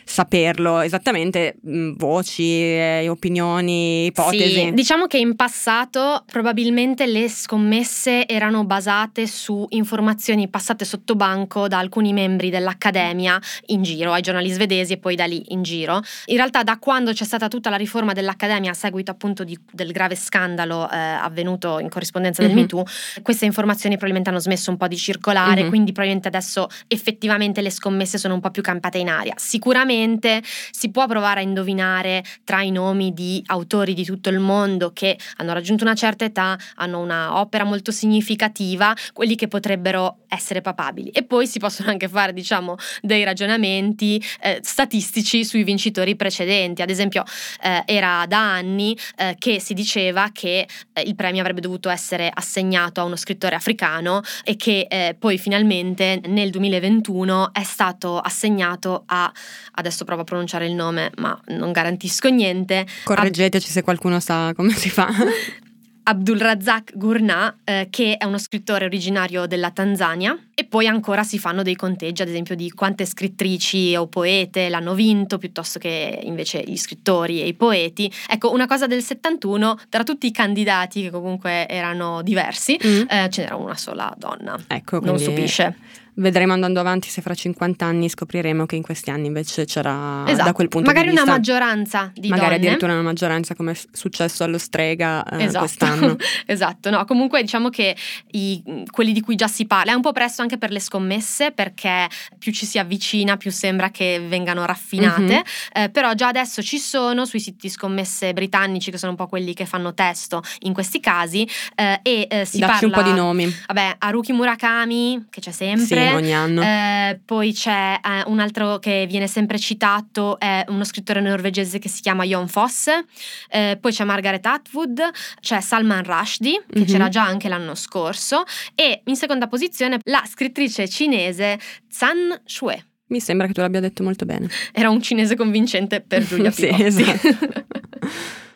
[0.06, 4.60] saperlo esattamente, mh, voci, eh, opinioni, ipotesi.
[4.66, 11.39] Sì, diciamo che in passato probabilmente le scommesse erano basate su informazioni passate sotto banco
[11.48, 16.02] da alcuni membri dell'Accademia in giro, ai giornali svedesi e poi da lì in giro.
[16.26, 19.92] In realtà da quando c'è stata tutta la riforma dell'Accademia a seguito appunto di- del
[19.92, 22.58] grave scandalo eh, avvenuto in corrispondenza del Mhm.
[22.60, 22.86] MeToo,
[23.22, 25.70] queste informazioni probabilmente hanno smesso un po' di circolare, Mhm.
[25.70, 29.34] quindi probabilmente adesso effettivamente le scommesse sono un po' più campate in aria.
[29.38, 34.92] Sicuramente si può provare a indovinare tra i nomi di autori di tutto il mondo
[34.94, 40.62] che hanno raggiunto una certa età, hanno una opera molto significativa, quelli che potrebbero essere
[40.62, 41.10] papabili.
[41.10, 46.82] E poi si possono anche fare, diciamo, dei ragionamenti eh, statistici sui vincitori precedenti.
[46.82, 47.24] Ad esempio,
[47.62, 52.32] eh, era da anni eh, che si diceva che eh, il premio avrebbe dovuto essere
[52.34, 59.04] assegnato a uno scrittore africano e che eh, poi finalmente nel 2021 è stato assegnato
[59.06, 59.32] a,
[59.74, 64.74] adesso provo a pronunciare il nome ma non garantisco niente, Correggeteci se qualcuno sa come
[64.74, 65.08] si fa.
[66.10, 71.62] Abdulrazak Gurnah, eh, che è uno scrittore originario della Tanzania, e poi ancora si fanno
[71.62, 76.78] dei conteggi, ad esempio, di quante scrittrici o poete l'hanno vinto, piuttosto che invece gli
[76.78, 78.12] scrittori e i poeti.
[78.28, 83.02] Ecco, una cosa del 71, tra tutti i candidati, che comunque erano diversi, Mm.
[83.08, 84.58] eh, ce n'era una sola donna.
[84.68, 85.76] Ecco, Non stupisce.
[86.20, 90.44] Vedremo andando avanti se fra 50 anni scopriremo che in questi anni invece c'era esatto.
[90.46, 92.56] da quel punto Magari di vista una maggioranza di magari donne.
[92.58, 95.60] addirittura una maggioranza come è successo allo strega eh, Esatto.
[95.60, 96.16] quest'anno.
[96.46, 97.96] esatto, no, comunque diciamo che
[98.32, 101.52] i- quelli di cui già si parla è un po' presto anche per le scommesse
[101.52, 105.42] perché più ci si avvicina più sembra che vengano raffinate, Mhm.
[105.84, 109.54] eh, però già adesso ci sono sui siti scommesse britannici che sono un po' quelli
[109.54, 113.06] che fanno testo in questi casi eh, e eh, si Dacci un parla...
[113.06, 113.56] po' di nomi.
[113.68, 116.09] Vabbè, Haruki Murakami, che c'è Sì, sempre.
[116.16, 116.62] Ogni anno.
[116.62, 121.90] Eh, poi c'è eh, un altro che viene sempre citato, è uno scrittore norvegese che
[121.90, 123.06] si chiama Jon Fosse,
[123.50, 125.02] Eh, poi c'è Margaret Atwood,
[125.40, 126.86] c'è Salman Rushdie, che Mhm.
[126.86, 128.44] c'era già anche l'anno scorso,
[128.76, 132.84] e in seconda posizione la scrittrice cinese Zhan Shue.
[133.08, 134.48] Mi sembra che tu l'abbia detto molto bene.
[134.72, 136.84] Era un cinese convincente per Giulia Sì, Picotti.
[136.86, 137.66] esatto.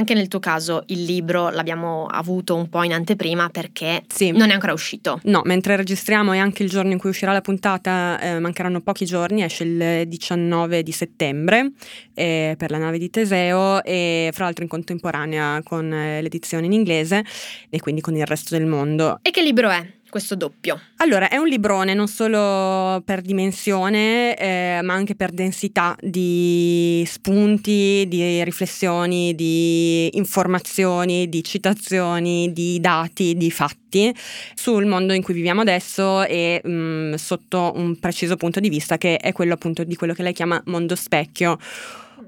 [0.00, 4.30] anche nel tuo caso il libro l'abbiamo avuto un po' in anteprima perché sì.
[4.32, 5.20] non è ancora uscito.
[5.24, 9.04] No, mentre registriamo e anche il giorno in cui uscirà la puntata eh, mancheranno pochi
[9.04, 11.72] giorni, esce il 19 di settembre
[12.14, 16.72] eh, per la nave di Teseo e fra l'altro in contemporanea con eh, l'edizione in
[16.72, 17.24] inglese
[17.68, 19.18] e quindi con il resto del mondo.
[19.22, 19.98] E che libro è?
[20.10, 20.78] Questo doppio?
[20.96, 28.04] Allora, è un librone non solo per dimensione, eh, ma anche per densità di spunti,
[28.08, 34.14] di riflessioni, di informazioni, di citazioni, di dati, di fatti
[34.54, 38.98] sul mondo in cui viviamo adesso e mh, mm, sotto un preciso punto di vista
[38.98, 41.58] che è quello appunto di quello che lei chiama mondo specchio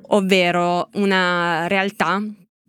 [0.09, 2.23] ovvero una realtà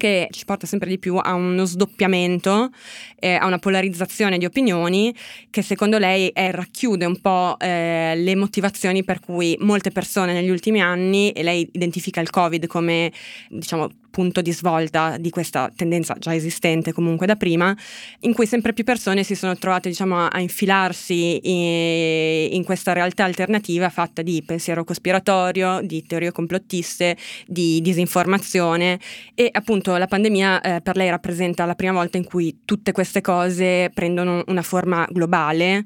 [0.03, 2.71] che ci porta sempre di più a uno sdoppiamento,
[3.15, 5.15] eh, a una polarizzazione di opinioni
[5.49, 10.49] che secondo lei eh, racchiude un po' eh, le motivazioni per cui molte persone negli
[10.49, 13.13] ultimi anni, e lei identifica il Covid come
[13.47, 17.75] diciamo punto di svolta di questa tendenza già esistente comunque da prima,
[18.19, 23.23] in cui sempre più persone si sono trovate diciamo, a infilarsi in, in questa realtà
[23.23, 28.99] alternativa fatta di pensiero cospiratorio, di teorie complottiste, di disinformazione.
[29.33, 33.21] E appunto la pandemia eh, per lei rappresenta la prima volta in cui tutte queste
[33.21, 35.85] cose prendono una forma globale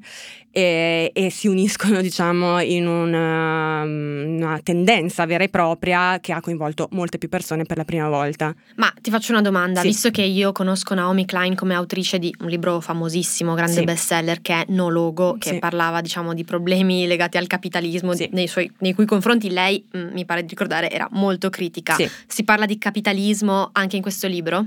[0.50, 6.88] e, e si uniscono diciamo in una, una tendenza vera e propria che ha coinvolto
[6.92, 8.54] molte più persone per la prima volta.
[8.76, 9.88] Ma ti faccio una domanda, sì.
[9.88, 13.84] visto che io conosco Naomi Klein come autrice di un libro famosissimo, grande sì.
[13.84, 15.58] bestseller che è No Logo, che sì.
[15.58, 20.24] parlava diciamo di problemi legati al capitalismo nei, suoi, nei, cui confronti lei, mm, mi
[20.24, 21.96] pare di ricordare, era molto critica.
[22.26, 24.66] Si parla di capitalismo anche in questo libro?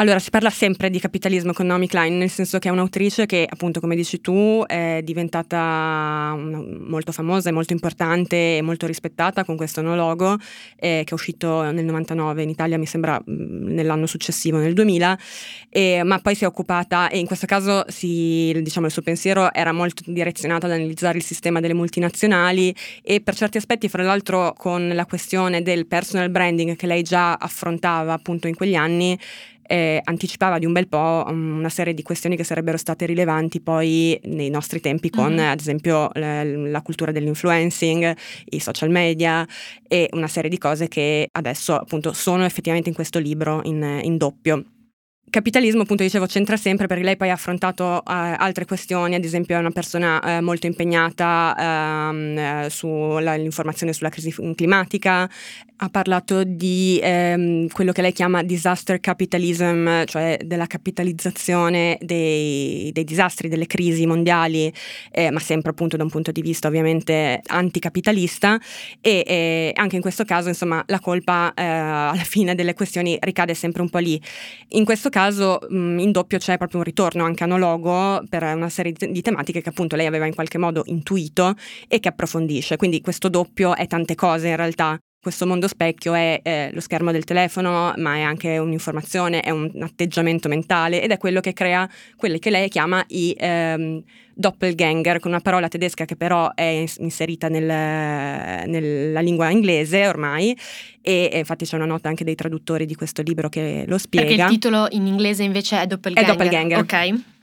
[0.00, 3.44] Allora, si parla sempre di capitalismo con Naomi Klein, nel senso che è un'autrice che,
[3.50, 9.56] appunto, come dici tu, è diventata molto famosa e molto importante e molto rispettata con
[9.56, 10.36] questo nologo,
[10.76, 15.18] eh, che è uscito nel 99 in Italia, mi sembra nell'anno successivo, nel 2000,
[15.68, 19.52] eh, ma poi si è occupata, e in questo caso si, diciamo, il suo pensiero
[19.52, 24.52] era molto direzionato ad analizzare il sistema delle multinazionali e per certi aspetti, fra l'altro,
[24.56, 29.18] con la questione del personal branding che lei già affrontava appunto in quegli anni,
[29.68, 34.18] eh, anticipava di un bel po' una serie di questioni che sarebbero state rilevanti poi
[34.24, 35.50] nei nostri tempi con mm-hmm.
[35.50, 38.16] ad esempio la, la, cultura dell'influencing,
[38.50, 39.46] i social media
[39.86, 44.16] e una serie di cose che adesso appunto sono effettivamente in questo libro in, in
[44.16, 44.64] doppio
[45.30, 49.56] capitalismo, appunto, dicevo, c'entra sempre perché lei poi ha affrontato eh, altre questioni, ad esempio
[49.56, 55.28] è una persona eh, molto impegnata ehm, eh, sull'informazione sulla crisi climatica,
[55.80, 63.04] ha parlato di ehm, quello che lei chiama disaster capitalism, cioè della capitalizzazione dei, dei
[63.04, 64.72] disastri, delle crisi mondiali,
[65.12, 68.58] eh, ma sempre appunto da un punto di vista ovviamente anticapitalista.
[69.00, 73.54] E, e anche in questo caso insomma la colpa eh, alla fine delle questioni ricade
[73.54, 74.20] sempre un po' lì.
[74.70, 78.92] In questo caso mh, in doppio c'è proprio un ritorno anche analogo per una serie
[78.92, 81.54] di tematiche che appunto lei aveva in qualche modo intuito
[81.86, 86.40] e che approfondisce, quindi questo doppio è tante cose in realtà questo mondo specchio è
[86.42, 91.18] eh, lo schermo del telefono, ma è anche un'informazione, è un atteggiamento mentale ed è
[91.18, 91.86] quello che crea
[92.16, 97.48] quelli che lei chiama i ehm, doppelganger, con una parola tedesca che però è inserita
[97.48, 100.56] nel, nella lingua inglese ormai
[101.02, 104.28] e, e, infatti c'è una nota anche dei traduttori di questo libro che lo spiega.
[104.28, 106.32] Perché il titolo in inglese invece è doppelganger.
[106.32, 106.78] È doppelganger.
[106.78, 107.36] Ok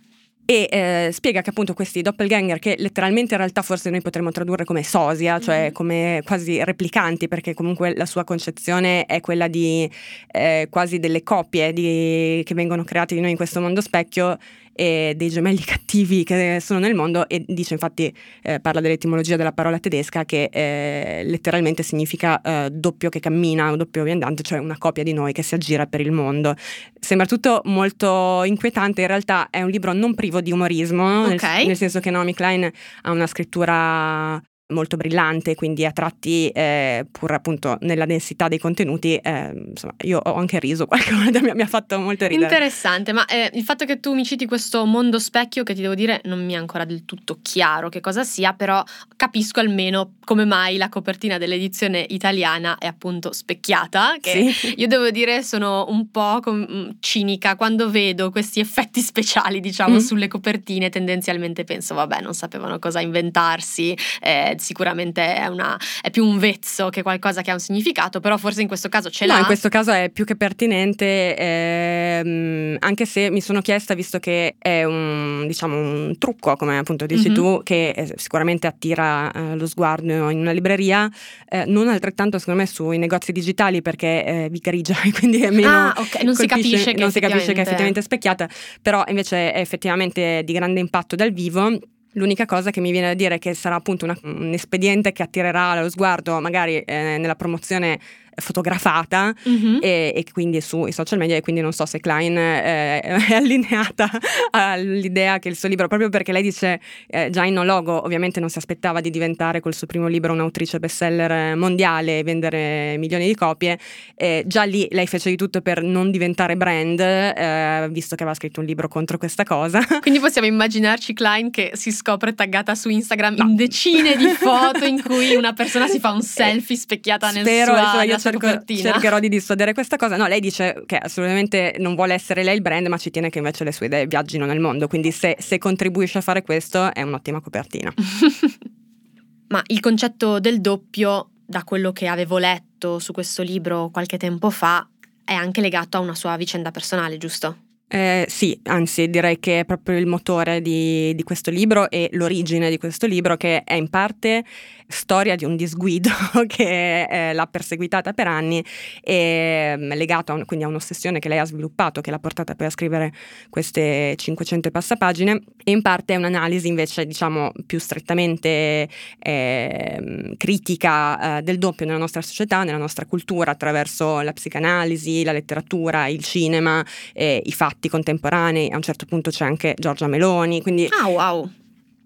[0.46, 4.64] e eh, spiega che appunto questi doppelganger che letteralmente in realtà forse noi potremmo tradurre
[4.64, 5.72] come sosia, cioè mm-hmm.
[5.72, 9.90] come quasi replicanti perché comunque la sua concezione è quella di
[10.32, 14.38] eh, quasi delle copie di, che vengono create di noi in questo mondo specchio
[14.76, 19.54] e dei gemelli cattivi che sono nel mondo e dice infatti eh, parla dell'etimologia della
[19.54, 24.78] parola tedesca che eh, letteralmente significa eh, doppio che cammina o doppio viandante, cioè una
[24.78, 26.54] copia di noi che si aggira per il mondo.
[27.00, 31.58] Sembra tutto molto inquietante, in realtà è un libro non privo di umorismo, okay.
[31.60, 32.70] nel, nel senso che Naomi Klein
[33.02, 39.16] ha una scrittura molto brillante, quindi a tratti, eh, pur appunto nella densità dei contenuti,
[39.16, 42.46] eh, insomma, io ho anche riso qualche volta, mi, mi ha fatto molto ridere.
[42.46, 45.94] Interessante, ma eh, il fatto che tu mi citi questo mondo specchio, che ti devo
[45.94, 48.84] dire non mi è ancora del tutto chiaro che cosa sia, però
[49.16, 54.74] capisco almeno come mai la copertina dell'edizione italiana è appunto specchiata, che sì.
[54.78, 59.96] io devo dire sono un po' com- mm, cinica quando vedo questi effetti speciali, diciamo,
[59.96, 60.00] mm.
[60.00, 66.10] sulle copertine, tendenzialmente penso, vabbè, non sapevano cosa inventarsi, eh, che sicuramente è, una, è,
[66.10, 69.26] più un vezzo che qualcosa che ha un significato, però forse in questo caso ce
[69.26, 69.34] l'ha.
[69.34, 74.20] No, in questo caso è più che pertinente, ehm, anche se mi sono chiesta, visto
[74.20, 77.36] che è un, diciamo, un trucco, come appunto dici mm-hmm.
[77.36, 81.10] tu, che eh, sicuramente attira eh, lo sguardo in una libreria,
[81.48, 85.50] eh, non altrettanto secondo me sui negozi digitali perché eh, vi grigia e quindi è
[85.50, 85.70] meno...
[85.70, 88.50] Ah, ok, non si capisce non si capisce che è effettivamente specchiata,
[88.82, 91.78] però invece è effettivamente di grande impatto dal vivo
[92.18, 95.22] L'unica cosa che mi viene da dire è che sarà appunto una, un espediente che
[95.22, 98.00] attirerà lo sguardo magari eh, nella promozione
[98.36, 99.78] fotografata mm-hmm.
[99.82, 104.10] e, e, quindi sui social media e quindi non so se Klein eh, è allineata
[104.52, 108.50] all'idea che il suo libro, proprio perché lei dice eh, già in logo ovviamente non
[108.50, 113.36] si aspettava di diventare col suo primo libro un'autrice bestseller mondiale e vendere milioni di
[113.36, 113.80] copie,
[114.16, 118.38] eh, già lì lei fece di tutto per non diventare brand, eh, visto che aveva
[118.38, 119.80] scritto un libro contro questa cosa.
[120.02, 123.44] Quindi possiamo immaginarci Klein che si scopre taggata su Instagram no.
[123.44, 127.76] in decine di foto in cui una persona si fa un selfie specchiata nel Spero,
[127.78, 130.18] insomma, io cerco, cercherò di dissuadere questa cosa.
[130.18, 133.40] No, lei dice che assolutamente non vuole essere lei il brand, ma ci tiene che
[133.40, 134.88] invece le sue idee viaggino nel mondo.
[134.88, 137.94] Quindi se, se contribuisce a fare questo è un'ottima copertina.
[139.50, 144.50] ma il concetto del doppio, da quello che avevo letto su questo libro qualche tempo
[144.50, 144.88] fa,
[145.24, 147.64] è anche legato a una sua vicenda personale, giusto?
[147.88, 152.72] Eh, sì, anzi direi che è proprio il motore di, di, questo libro e l'origine
[152.72, 154.44] di questo libro che è in parte
[154.88, 156.10] storia di un disguido
[156.48, 158.64] che eh, l'ha perseguitata per anni
[159.02, 162.56] e mm, legato a un, quindi a un'ossessione che lei ha sviluppato che l'ha portata
[162.56, 163.14] poi a scrivere
[163.50, 171.42] queste 500 passapagine e in parte è un'analisi invece diciamo più strettamente eh, critica eh,
[171.42, 176.84] del doppio nella nostra società, nella nostra cultura attraverso la psicanalisi, la letteratura, il cinema,
[177.14, 180.88] i fatti fatti contemporanei, a un certo punto c'è anche Giorgia Meloni, quindi...
[181.02, 181.50] Ah wow!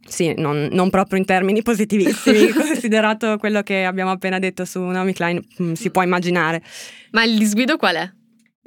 [0.10, 5.14] Sì, non, non proprio in termini positivissimi, considerato quello che abbiamo appena detto su Naomi
[5.14, 6.62] Klein, mm, si può immaginare.
[7.12, 8.12] Ma il disguido qual è?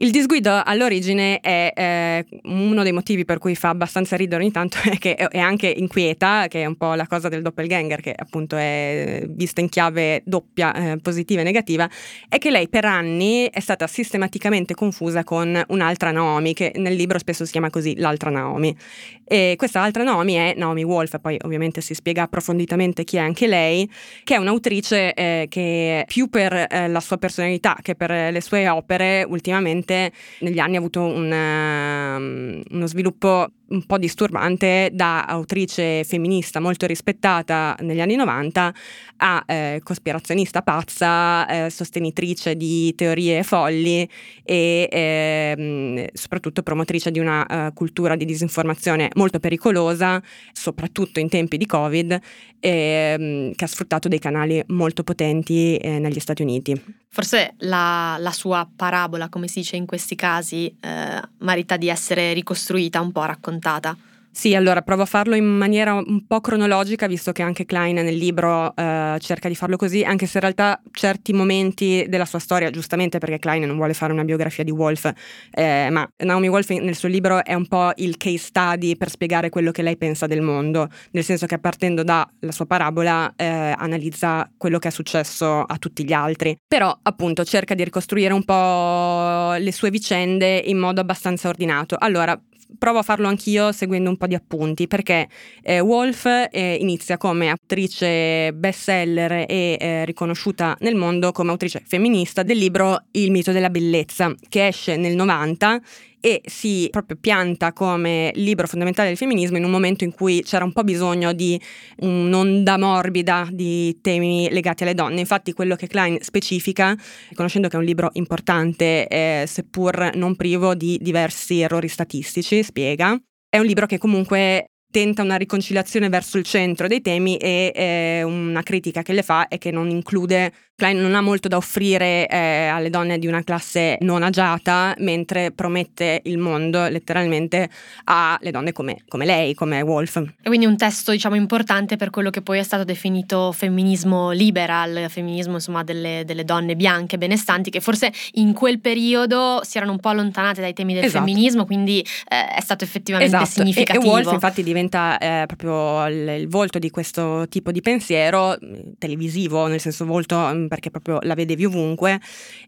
[0.02, 4.78] Il disguido all'origine è eh, uno dei motivi per cui fa abbastanza ridere ogni tanto
[4.90, 8.56] è che è anche inquieta, che è un po' la cosa del doppelganger, che appunto
[8.56, 11.88] è vista in chiave doppia, eh, positiva e negativa,
[12.28, 17.20] è che lei per anni è stata sistematicamente confusa con un'altra Naomi, che nel libro
[17.20, 18.76] spesso si chiama così l'altra Naomi.
[19.24, 23.46] E questa altra Naomi è Naomi Wolf, poi ovviamente si spiega approfonditamente chi è anche
[23.46, 23.88] lei,
[24.24, 28.68] che è un'autrice eh, che più per eh, la sua personalità che per le sue
[28.68, 29.91] opere ultimamente
[30.40, 36.86] negli anni ha avuto un, um, uno sviluppo un po' disturbante da autrice femminista molto
[36.86, 38.74] rispettata negli anni 90
[39.16, 44.08] a eh, cospirazionista pazza, eh, sostenitrice di teorie folli
[44.44, 51.56] e eh, soprattutto promotrice di una uh, cultura di disinformazione molto pericolosa, soprattutto in tempi
[51.56, 52.20] di Covid,
[52.60, 57.00] ehm, che ha sfruttato dei canali molto potenti eh, negli Stati Uniti.
[57.08, 62.32] Forse la, la, sua parabola, come si dice in questi casi, eh, merita di essere
[62.32, 63.96] ricostruita un po' raccontata raccontata.
[64.34, 68.16] Sì, allora provo a farlo in maniera un po' cronologica, visto che anche Klein nel
[68.16, 72.70] libro eh, cerca di farlo così, anche se in realtà certi momenti della sua storia,
[72.70, 75.12] giustamente perché Klein non vuole fare una biografia di Wolf,
[75.50, 79.50] eh, ma Naomi Wolf nel suo libro è un po' il case study per spiegare
[79.50, 84.50] quello che lei pensa del mondo, nel senso che partendo dalla sua parabola eh, analizza
[84.56, 89.52] quello che è successo a tutti gli altri, però appunto cerca di ricostruire un po'
[89.62, 91.96] le sue vicende in modo abbastanza ordinato.
[91.98, 92.34] Allora,
[92.78, 95.28] provo a farlo anch'io seguendo un po' di appunti, perché
[95.62, 102.42] eh, Wolf eh, inizia come attrice bestseller e eh, riconosciuta nel mondo come autrice femminista
[102.42, 105.80] del libro Il mito della bellezza, che esce nel 90
[106.24, 110.64] e si proprio pianta come libro fondamentale del femminismo in un momento in cui c'era
[110.64, 111.60] un po' bisogno di
[111.98, 115.18] un'onda morbida di temi legati alle donne.
[115.18, 116.96] Infatti quello che Klein specifica,
[117.30, 123.20] riconoscendo che è un libro importante, eh, seppur non privo di diversi errori statistici, spiega,
[123.48, 128.22] è un libro che comunque tenta una riconciliazione verso il centro dei temi e eh,
[128.22, 132.26] una critica che le fa è che non include Klein non ha molto da offrire
[132.26, 137.70] eh, alle donne di una classe non agiata, mentre promette il mondo letteralmente
[138.04, 140.16] alle donne come, come lei, come Wolf.
[140.16, 145.06] E quindi un testo, diciamo, importante per quello che poi è stato definito femminismo liberal,
[145.08, 150.00] femminismo insomma delle, delle donne bianche benestanti, che forse in quel periodo si erano un
[150.00, 151.24] po' allontanate dai temi del esatto.
[151.24, 153.50] femminismo, quindi eh, è stato effettivamente esatto.
[153.50, 154.04] significativo.
[154.04, 157.80] E, e Wolf infatti diventa diventa eh, proprio il, il, volto di questo tipo di
[157.80, 158.56] pensiero,
[158.98, 162.20] televisivo, nel senso volto mm, perché proprio la vedevi ovunque,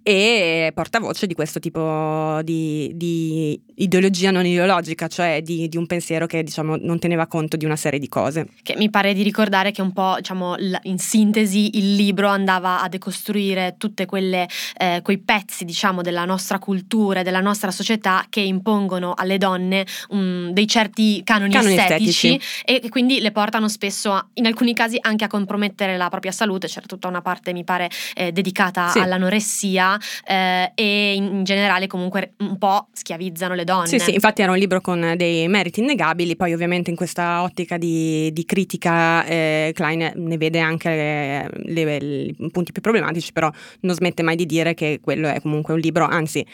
[0.03, 6.27] e portavoce di questo tipo di, di ideologia non ideologica, cioè di, di, un pensiero
[6.27, 8.47] che diciamo non teneva conto di una serie di cose.
[8.63, 12.89] Che mi pare di ricordare che un po', diciamo, in sintesi il libro andava a
[12.89, 19.15] decostruire tutti eh, quei pezzi, diciamo, della nostra cultura e della nostra società che impongono
[19.17, 24.27] alle donne um, dei certi canoni, canoni estetici, estetici, e quindi le portano spesso, a,
[24.35, 26.67] in alcuni casi, anche a compromettere la propria salute.
[26.67, 28.99] C'era tutta una parte, mi pare, eh, dedicata sì.
[28.99, 33.87] all'anoressia eh, e in, in generale comunque un po' schiavizzano le donne.
[33.89, 37.79] Sì, sì, infatti era un libro con dei meriti innegabili, poi ovviamente in questa ottica
[37.79, 43.51] di, di critica eh, Klein ne vede anche le, le, i punti più problematici, però
[43.81, 46.45] non smette mai di dire che quello è comunque un libro, anzi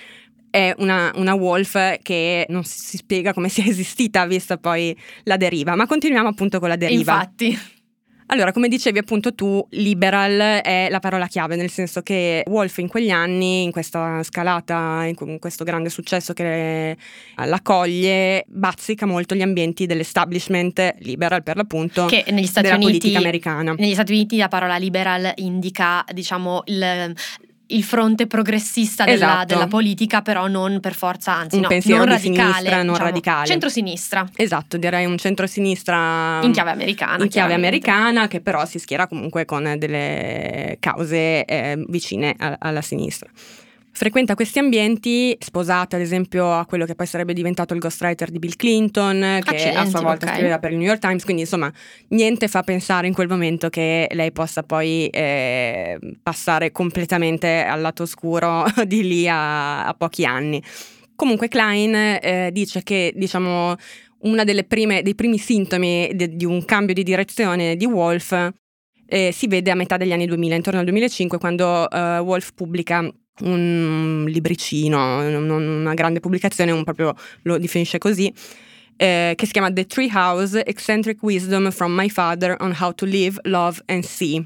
[0.51, 5.75] è una, una, Wolf che non si spiega come sia esistita vista poi la deriva,
[5.75, 7.15] ma continuiamo appunto con la deriva.
[7.15, 7.79] Infatti.
[8.33, 12.87] Allora, come dicevi appunto tu, liberal è la parola chiave, nel senso che Wolf in
[12.87, 16.97] quegli anni, in questa scalata, in questo grande successo che
[17.37, 22.99] la coglie, bazzica molto gli ambienti dell'establishment liberal per l'appunto che negli Stati della Uniti,
[22.99, 23.75] politica americana.
[23.77, 27.13] Negli Stati Uniti la parola liberal indica, diciamo, il
[27.71, 29.47] il fronte progressista della, esatto.
[29.47, 32.93] della, politica, però non per forza, anzi, un no, pensiero non di radicale, sinistra, non
[32.93, 33.47] diciamo, radicale.
[33.47, 34.29] Centrosinistra.
[34.37, 37.23] Esatto, direi un centrosinistra in chiave americana.
[37.23, 42.83] In chiave americana, che però si schiera comunque con delle cause eh, vicine a, alla
[42.83, 43.31] sinistra.
[43.93, 48.39] Frequenta questi ambienti, sposata ad esempio a quello che poi sarebbe diventato il ghostwriter di
[48.39, 50.37] Bill Clinton, che Accidenti, a sua volta okay.
[50.37, 51.71] scriveva per il New York Times, quindi insomma
[52.09, 58.05] niente fa pensare in quel momento che lei possa poi eh, passare completamente al lato
[58.05, 60.63] oscuro di lì a, a pochi anni.
[61.17, 63.75] Comunque Klein eh, dice che diciamo
[64.23, 68.53] uno dei primi sintomi di, di un cambio di direzione di Wolf
[69.13, 73.13] eh, si vede a metà degli anni 2000, intorno al 2005, quando uh, Wolf pubblica
[73.43, 78.33] un libricino, una grande pubblicazione, un proprio lo definisce così,
[78.97, 83.41] eh, che si chiama The Treehouse Eccentric Wisdom from My Father on How to Live,
[83.45, 84.45] Love and See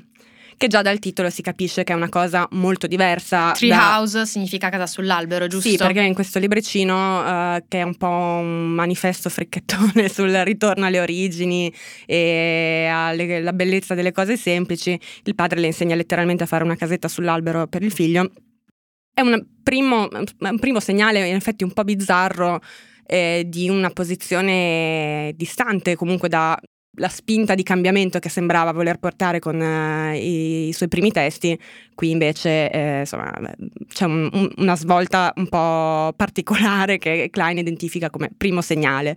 [0.56, 3.52] che già dal titolo si capisce che è una cosa molto diversa.
[3.52, 4.24] Treehouse da...
[4.24, 5.68] significa casa sull'albero, giusto?
[5.68, 10.86] Sì, perché in questo libricino, uh, che è un po' un manifesto fricchettone sul ritorno
[10.86, 11.72] alle origini
[12.06, 17.08] e alla bellezza delle cose semplici, il padre le insegna letteralmente a fare una casetta
[17.08, 18.30] sull'albero per il figlio
[19.14, 22.60] è un primo, un primo segnale, in effetti un po' bizzarro,
[23.06, 26.58] eh, di una posizione distante comunque dalla
[27.08, 31.58] spinta di cambiamento che sembrava voler portare con uh, i, i, suoi primi testi,
[31.94, 33.32] qui invece eh, insomma,
[33.88, 39.16] c'è un, un, una svolta un po' particolare che Klein identifica come primo segnale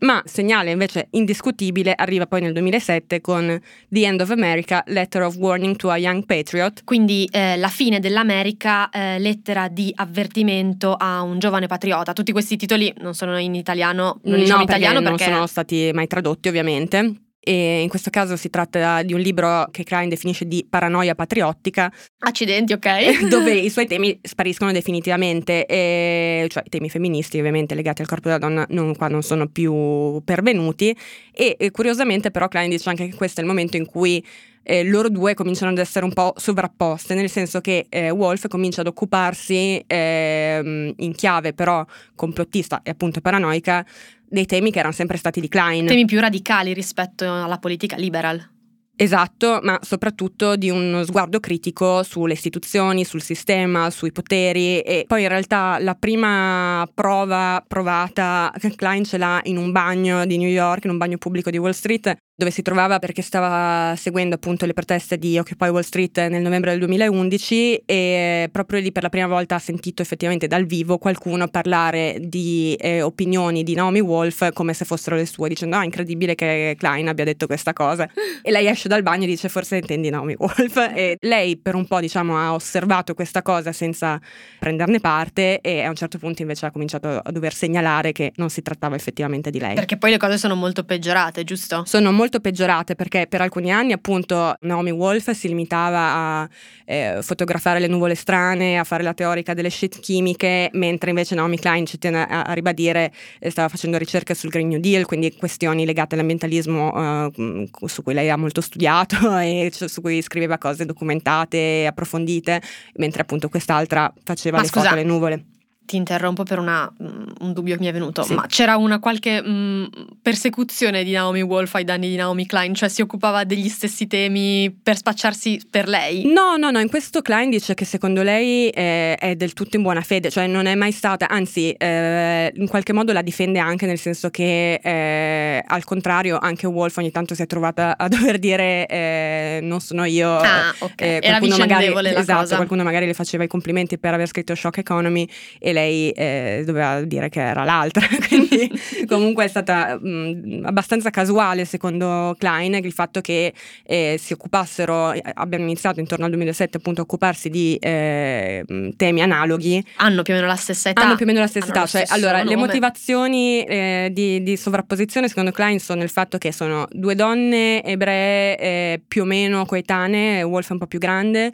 [0.00, 5.36] ma segnale invece indiscutibile arriva poi nel 2007 con The End of America, Letter of
[5.36, 6.84] Warning to a Young Patriot.
[6.84, 12.12] Quindi eh, la fine dell'America, eh, lettera di avvertimento a un giovane patriota.
[12.12, 15.34] Tutti questi titoli non sono in italiano, non diciamo no, in italiano perché, perché non
[15.34, 19.82] sono stati mai tradotti ovviamente e in questo caso si tratta di un libro che
[19.82, 21.90] Klein definisce di paranoia patriottica.
[22.18, 23.24] Accidenti, ok.
[23.26, 28.28] dove i suoi temi spariscono definitivamente, e, cioè i temi femministi ovviamente legati al corpo
[28.28, 30.94] della donna non, qua non sono più pervenuti
[31.32, 34.22] e, e curiosamente però Klein dice anche che questo è il momento in cui
[34.68, 38.82] eh, loro due cominciano ad essere un po' sovrapposte, nel senso che eh, Wolf comincia
[38.82, 41.82] ad occuparsi eh, in chiave però
[42.14, 43.84] complottista e appunto paranoica
[44.28, 45.86] dei temi che erano sempre stati di Klein.
[45.86, 48.56] Temi più radicali rispetto alla politica liberal.
[49.00, 55.22] Esatto, ma soprattutto di uno sguardo critico sulle istituzioni, sul sistema, sui poteri e poi
[55.22, 60.84] in realtà la prima prova provata Klein ce l'ha in un bagno di New York,
[60.84, 64.72] in un bagno pubblico di Wall Street, dove si trovava perché stava seguendo appunto le
[64.72, 69.26] proteste di Occupy Wall Street nel novembre del 2011 e proprio lì per la prima
[69.26, 74.72] volta ha sentito effettivamente dal vivo qualcuno parlare di eh, opinioni di Naomi Wolf come
[74.72, 78.08] se fossero le sue, dicendo ah incredibile che Klein abbia detto questa cosa
[78.40, 81.88] e lei esce dal bagno e dice forse intendi Naomi Wolf e lei per un
[81.88, 84.16] po' diciamo ha osservato questa cosa senza
[84.60, 88.48] prenderne parte e a un certo punto invece ha cominciato a dover segnalare che non
[88.48, 89.74] si trattava effettivamente di lei.
[89.74, 91.82] Perché poi le cose sono molto peggiorate, giusto?
[91.84, 96.48] Sono molto molto peggiorate perché per alcuni anni appunto Naomi Wolf si limitava a
[96.84, 101.58] eh, fotografare le nuvole strane, a fare la teorica delle shit chimiche, mentre invece Naomi
[101.58, 105.34] Klein ci tiene a, a ribadire eh, stava facendo ricerche sul Green New Deal, quindi
[105.36, 110.84] questioni legate all'ambientalismo eh, su cui lei ha molto studiato e su cui scriveva cose
[110.84, 112.60] documentate, approfondite,
[112.96, 115.44] mentre appunto quest'altra faceva Ma le scusa, foto alle nuvole
[115.88, 118.34] ti interrompo per una, mm, un dubbio che mi è venuto, Sì.
[118.34, 119.84] ma c'era una qualche mm,
[120.20, 124.70] persecuzione di Naomi Wolf ai danni di Naomi Klein, cioè si occupava degli stessi temi
[124.70, 126.30] per spacciarsi per lei?
[126.30, 129.82] No, no, no, in questo Klein dice che secondo lei eh, è del tutto in
[129.82, 133.86] buona fede, cioè non è mai stata, anzi eh, in qualche modo la difende anche
[133.86, 138.38] nel senso che eh, al contrario anche Wolf ogni tanto si è trovata a dover
[138.38, 140.36] dire eh, non sono io.
[140.36, 144.54] Ah, eh, Era qualcuno magari, esatto, qualcuno magari le faceva i complimenti per aver scritto
[144.54, 145.26] Shock Economy
[145.58, 148.70] e lei eh, doveva dire che era l'altra, quindi
[149.06, 153.52] comunque è stata mh, abbastanza casuale secondo Klein il fatto che
[153.84, 158.90] eh, si occupassero, eh, abbiano iniziato intorno al 2007 appunto a occuparsi di eh, mh,
[158.96, 161.02] temi analoghi, Hanno più o meno la stessa età.
[161.02, 162.56] hanno più o meno la stessa età, cioè allora le nome.
[162.56, 168.58] motivazioni eh, di, di sovrapposizione secondo Klein sono nel fatto che sono due donne ebree
[168.58, 171.52] eh, più o meno coetanee, Wolf è un po' più grande,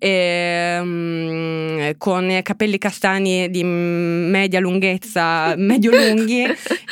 [0.00, 6.44] ehm, con capelli castani di media lunghezza, medio lunghi,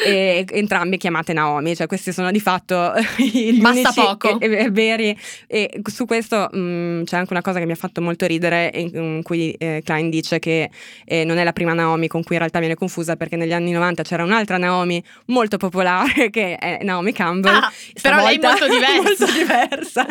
[0.05, 4.41] e entrambe chiamate Naomi, cioè questi sono di fatto gli Basta unici poco.
[4.41, 5.17] e- e- veri.
[5.47, 8.91] E su questo mh, c'è anche una cosa che mi ha fatto molto ridere, in,
[8.95, 10.71] in cui eh, Klein dice che
[11.05, 13.73] eh, non è la prima Naomi con cui in realtà viene confusa, perché negli anni
[13.73, 17.55] 90 c'era un'altra Naomi molto popolare che è Naomi Campbell.
[17.55, 19.03] Ah, però lei stavolta molto diversa.
[19.03, 20.07] molto diversa,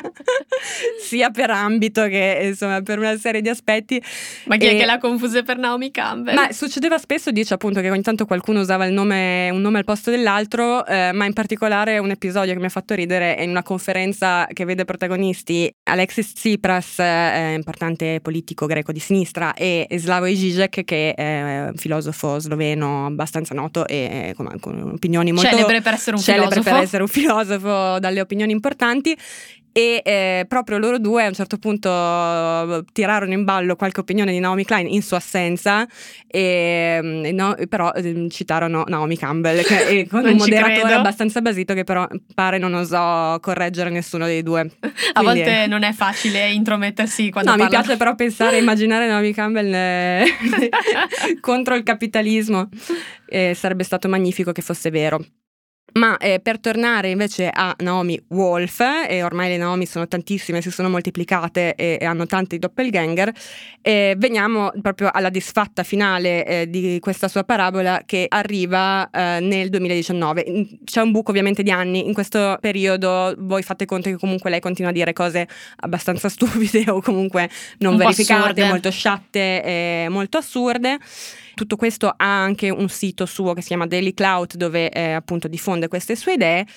[1.02, 4.02] sia per ambito che insomma per una serie di aspetti.
[4.46, 6.34] Ma chi è E- che l'ha confuse per Naomi Campbell?
[6.34, 9.84] Ma succedeva spesso, dice appunto che ogni tanto qualcuno usava il nome, un nome al
[9.84, 13.50] posto dell'altro, eh, ma in particolare un episodio che mi ha fatto ridere è in
[13.50, 20.32] una conferenza che vede protagonisti Alexis Tsipras, eh, importante politico greco di sinistra, e Slavoj
[20.34, 25.94] Žižek, che è un filosofo sloveno abbastanza noto e con, con opinioni molto Celebre per
[25.94, 26.76] essere un celebre filosofo.
[26.76, 29.16] per essere un filosofo dalle opinioni importanti
[29.78, 34.32] e eh, proprio loro due a un certo punto eh, tirarono in ballo qualche opinione
[34.32, 35.86] di Naomi Klein in sua assenza
[36.26, 40.98] e, mm, no- però eh, citarono Naomi Campbell che, con un moderatore credo.
[40.98, 44.62] abbastanza basito che però pare non osò correggere nessuno dei due
[45.14, 47.80] A Quindi- volte non è facile intromettersi quando No, mi parla.
[47.82, 50.26] piace però pensare, immaginare Naomi Campbell eh,
[51.40, 52.68] contro il capitalismo.
[53.30, 55.24] Eh, sarebbe stato magnifico che fosse vero.
[55.98, 60.70] Ma eh, per tornare invece a Naomi Wolf, e ormai le Naomi sono tantissime, si
[60.70, 63.32] sono moltiplicate e, e hanno tanti doppelganger,
[63.82, 69.70] eh, veniamo proprio alla disfatta finale eh, di questa sua parabola che arriva eh, nel
[69.70, 70.44] 2019.
[70.46, 74.52] In- C'è un buco ovviamente di anni, in questo periodo voi fate conto che comunque
[74.52, 80.08] lei continua a dire cose abbastanza stupide o comunque non Un verificate, molto sciatte e
[80.10, 81.00] molto assurde.
[81.58, 85.48] Tutto questo ha anche un sito suo che si chiama Daily Cloud dove eh, appunto
[85.48, 86.68] diffonde queste sue idee.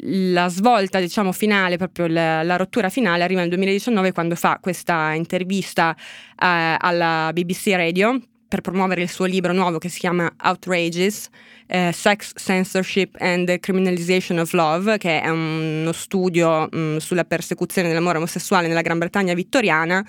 [0.00, 5.14] La svolta, diciamo, finale, proprio la, la rottura finale arriva nel 2019 quando fa questa
[5.14, 11.28] intervista eh, alla BBC Radio per promuovere il suo libro nuovo che si chiama Outrageous,
[11.66, 17.88] eh, Sex, Censorship and the Criminalization of Love, che è uno studio mh, sulla persecuzione
[17.88, 20.04] dell'amore omosessuale nella Gran Bretagna vittoriana,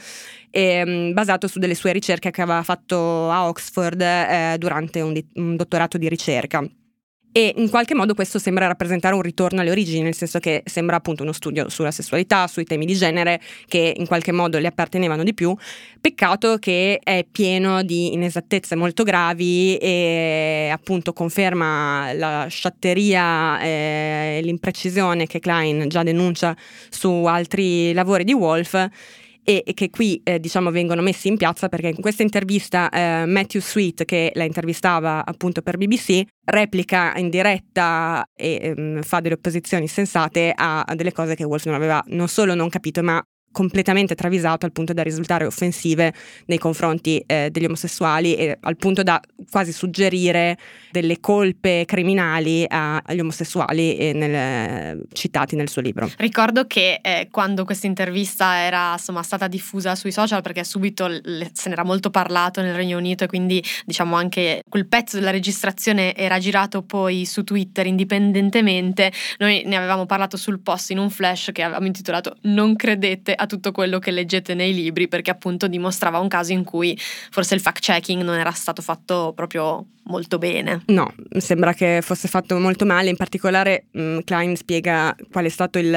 [0.49, 5.13] e, mh, basato su delle sue ricerche che aveva fatto a Oxford eh, durante un,
[5.13, 6.67] di- un dottorato di ricerca.
[7.31, 10.95] E in qualche modo questo sembra rappresentare un ritorno alle origini, nel senso che sembra
[10.95, 15.23] appunto uno studio sulla sessualità, sui temi di genere che in qualche modo le appartenevano
[15.23, 15.55] di più.
[16.01, 25.27] Peccato che è pieno di inesattezze molto gravi e appunto conferma la sciatteria e l'imprecisione
[25.27, 26.55] che Klein già denuncia
[26.89, 28.89] su altri lavori di Wolf
[29.49, 33.61] e che qui eh, diciamo vengono messi in piazza perché in questa intervista eh, Matthew
[33.61, 39.87] Sweet che la intervistava appunto per BBC replica in diretta e ehm, fa delle opposizioni
[39.87, 43.23] sensate a, a delle cose che Wolf non aveva non solo non capito ma
[43.57, 46.13] completamente travisato al punto da risultare offensive
[46.45, 50.59] nei confronti eh, degli omosessuali e al punto da quasi suggerire
[50.91, 56.07] delle colpe criminali a- agli omosessuali eh, nel- citati nel suo libro.
[56.17, 61.49] Ricordo che eh, quando questa intervista era insomma, stata diffusa sui social, perché subito le-
[61.51, 66.13] se n'era molto parlato nel Regno Unito e quindi diciamo anche quel pezzo della registrazione
[66.15, 71.49] era girato poi su Twitter indipendentemente, noi ne avevamo parlato sul post in un flash
[71.51, 76.19] che avevamo intitolato Non credete a tutto quello che leggete nei libri, perché appunto dimostrava
[76.19, 76.95] un caso in cui
[77.31, 80.83] forse il fact checking non era stato fatto proprio molto bene.
[80.87, 85.79] No, sembra che fosse fatto molto male, in particolare mh, Klein spiega qual è stato
[85.79, 85.91] il,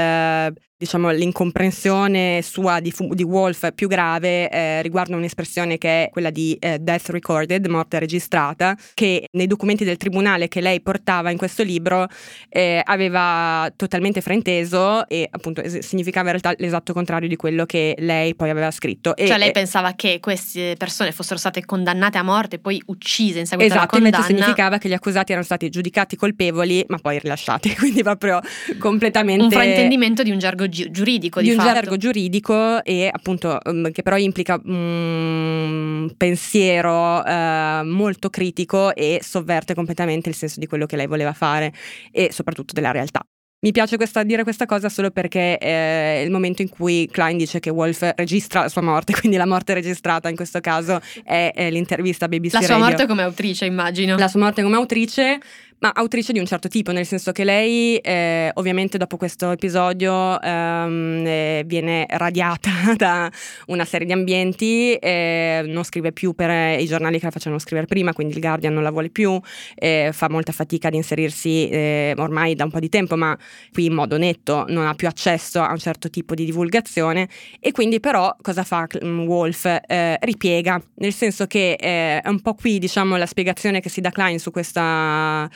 [0.81, 6.57] diciamo, l'incomprensione sua di, di Wolf più grave eh, riguarda un'espressione che è quella di
[6.59, 11.63] eh, death recorded, morte registrata, che nei documenti del tribunale che lei portava in questo
[11.63, 12.07] libro
[12.49, 17.95] eh, aveva totalmente frainteso e appunto es- significava in realtà l'esatto contrario di quello che
[17.99, 19.15] lei poi aveva scritto.
[19.17, 23.41] E, cioè lei pensava che queste persone fossero state condannate a morte e poi uccise
[23.41, 24.17] in seguito esatto, alla condanna.
[24.17, 28.41] Esatto, invece significava che gli accusati erano stati giudicati colpevoli ma poi rilasciati, quindi proprio
[28.79, 29.45] completamente...
[29.45, 31.75] Un fraintendimento di un gergo gi- giuridico, di, di un fatto.
[31.75, 39.21] gergo giuridico e appunto um, che però implica un um, pensiero uh, molto critico e
[39.23, 41.73] sovverte completamente il senso di quello che lei voleva fare
[42.11, 43.21] e soprattutto della realtà.
[43.63, 47.61] Mi piace questa, dire questa cosa solo perché è il momento in cui Klein dice
[47.61, 51.71] che Wolf registra la sua morte, quindi la morte registrata in questo caso è, è
[51.71, 52.85] l'intervista a BBC La sua Radio.
[52.87, 54.17] morte come autrice, immagino.
[54.17, 55.39] La sua morte come autrice
[55.81, 60.41] ma autrice di un certo tipo, nel senso che lei eh, ovviamente dopo questo episodio
[60.41, 63.31] ehm, eh, viene radiata da
[63.67, 67.87] una serie di ambienti, eh, non scrive più per i giornali che la facevano scrivere
[67.87, 69.41] prima, quindi il Guardian non la vuole più,
[69.75, 73.37] eh, fa molta fatica ad inserirsi eh, ormai da un po' di tempo, ma
[73.73, 77.29] qui in modo netto non ha più accesso a un certo tipo di divulgazione
[77.59, 79.65] e quindi però cosa fa mm, Wolf?
[79.65, 84.11] Eh, ripiega, nel senso che è un po' qui diciamo la spiegazione che si dà
[84.11, 85.49] Klein su questa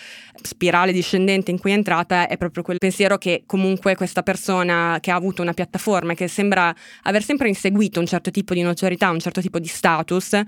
[0.42, 5.10] spirale discendente in cui è entrata è proprio quel pensiero che comunque questa persona che
[5.10, 9.10] ha avuto una piattaforma e che sembra aver sempre inseguito un certo tipo di notorietà,
[9.10, 10.40] un certo tipo di status,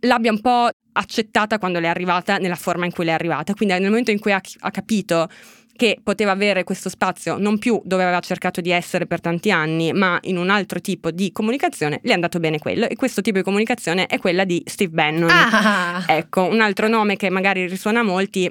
[0.00, 3.54] l'abbia un po' accettata quando le è arrivata nella forma in cui le è arrivata.
[3.54, 5.28] Quindi nel momento in cui ha, ha capito
[5.76, 9.92] che poteva avere questo spazio non più dove aveva cercato di essere per tanti anni,
[9.92, 12.88] ma in un altro tipo di comunicazione, le è andato bene quello.
[12.88, 15.30] E questo tipo di comunicazione è quella di Steve Bannon.
[15.30, 16.04] Ah.
[16.06, 18.50] Ecco, un altro nome che magari risuona a molti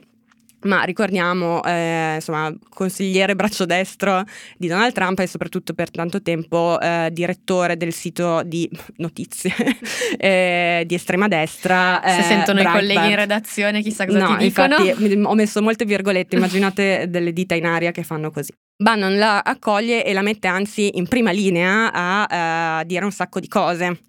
[0.63, 4.23] ma ricordiamo, eh, insomma, consigliere braccio destro
[4.57, 9.53] di Donald Trump e soprattutto per tanto tempo eh, direttore del sito di notizie
[10.17, 12.01] eh, di estrema destra.
[12.03, 14.77] Se eh, sentono i colleghi in redazione, chissà cosa no, ti dicono.
[14.77, 18.51] Infatti, ho messo molte virgolette, immaginate delle dita in aria che fanno così.
[18.75, 23.11] Bannon la accoglie e la mette anzi in prima linea a, a eh, dire un
[23.11, 23.99] sacco di cose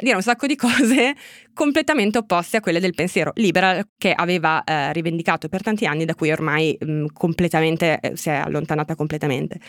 [0.00, 1.14] dire un sacco di cose
[1.54, 6.14] completamente opposte a quelle del pensiero liberal che aveva eh, rivendicato per tanti anni, da
[6.14, 9.60] cui ormai mh, completamente eh, si è allontanata completamente.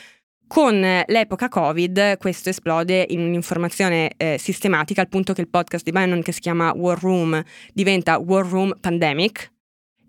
[0.47, 5.91] Con l'epoca Covid questo esplode in un'informazione eh, sistematica al punto che il podcast di
[5.91, 9.49] Bannon che si chiama War Room diventa War Room Pandemic,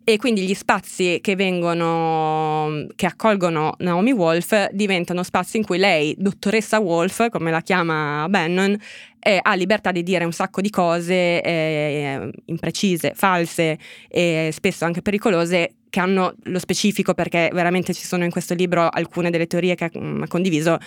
[0.04, 6.14] e quindi gli spazi che vengono che accolgono Naomi Wolf diventano spazi in cui lei,
[6.18, 8.76] dottoressa Wolf, come la chiama Bannon,
[9.24, 15.00] eh, ha libertà di dire un sacco di cose eh, imprecise, false e spesso anche
[15.00, 19.76] pericolose che hanno lo specifico perché veramente ci sono in questo libro alcune delle teorie
[19.76, 20.78] che ha condiviso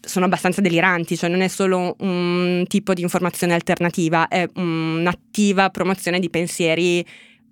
[0.00, 6.20] sono abbastanza deliranti, cioè non è solo un tipo di informazione alternativa, è un'attiva promozione
[6.20, 7.02] di pensieri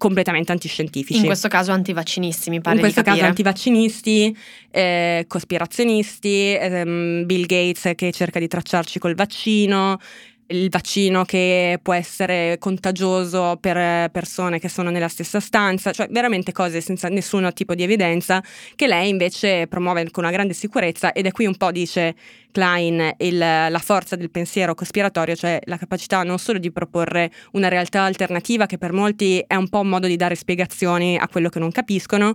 [0.03, 1.20] completamente antiscientifici.
[1.20, 2.74] In questo caso antivaccinisti, mi pare.
[2.74, 4.36] In questo caso antivaccinisti,
[4.72, 10.00] eh, cospirazionisti, ehm, Bill Gates che cerca di tracciarci col vaccino,
[10.47, 16.53] il vaccino che può essere contagioso per persone che sono nella stessa stanza, cioè veramente
[16.53, 18.43] cose senza nessun tipo di evidenza
[18.74, 22.14] che lei invece promuove con una grande sicurezza ed è qui un po' dice
[22.53, 27.68] Klein il, la forza del pensiero cospiratorio, cioè la capacità non solo di proporre una
[27.68, 31.49] realtà alternativa che per molti è un po' un modo di dare spiegazioni a quello
[31.49, 32.34] che non capiscono,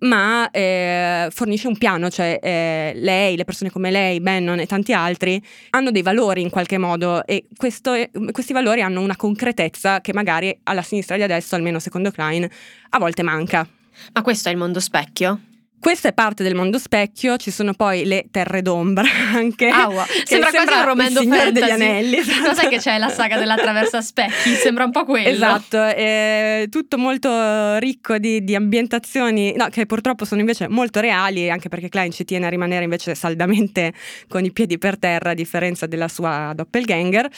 [0.00, 4.92] ma eh, fornisce un piano, cioè eh, lei, le persone come lei, Bannon e tanti
[4.92, 7.94] altri hanno dei valori in qualche modo e questo,
[8.32, 12.48] questi valori hanno una concretezza che magari alla sinistra di adesso, almeno secondo Klein,
[12.90, 13.66] a volte manca.
[14.12, 15.40] Ma questo è il mondo specchio?
[15.78, 19.04] Questa è parte del mondo specchio, ci sono poi le terre d'ombra
[19.34, 19.68] anche.
[19.68, 20.04] Ah, wow.
[20.24, 21.52] Sembra, sembra quasi un romanzo fantasy.
[21.52, 22.16] degli Anelli.
[22.16, 22.48] Esatto.
[22.48, 24.54] Cos'è che c'è la saga dell'attraversa specchi?
[24.54, 25.28] Sembra un po' quello.
[25.28, 31.50] Esatto, è tutto molto ricco di, di, ambientazioni, no, che purtroppo sono invece molto reali,
[31.50, 33.92] anche perché Klein ci tiene a rimanere invece saldamente
[34.28, 37.28] con i piedi per terra, a differenza della sua doppelganger,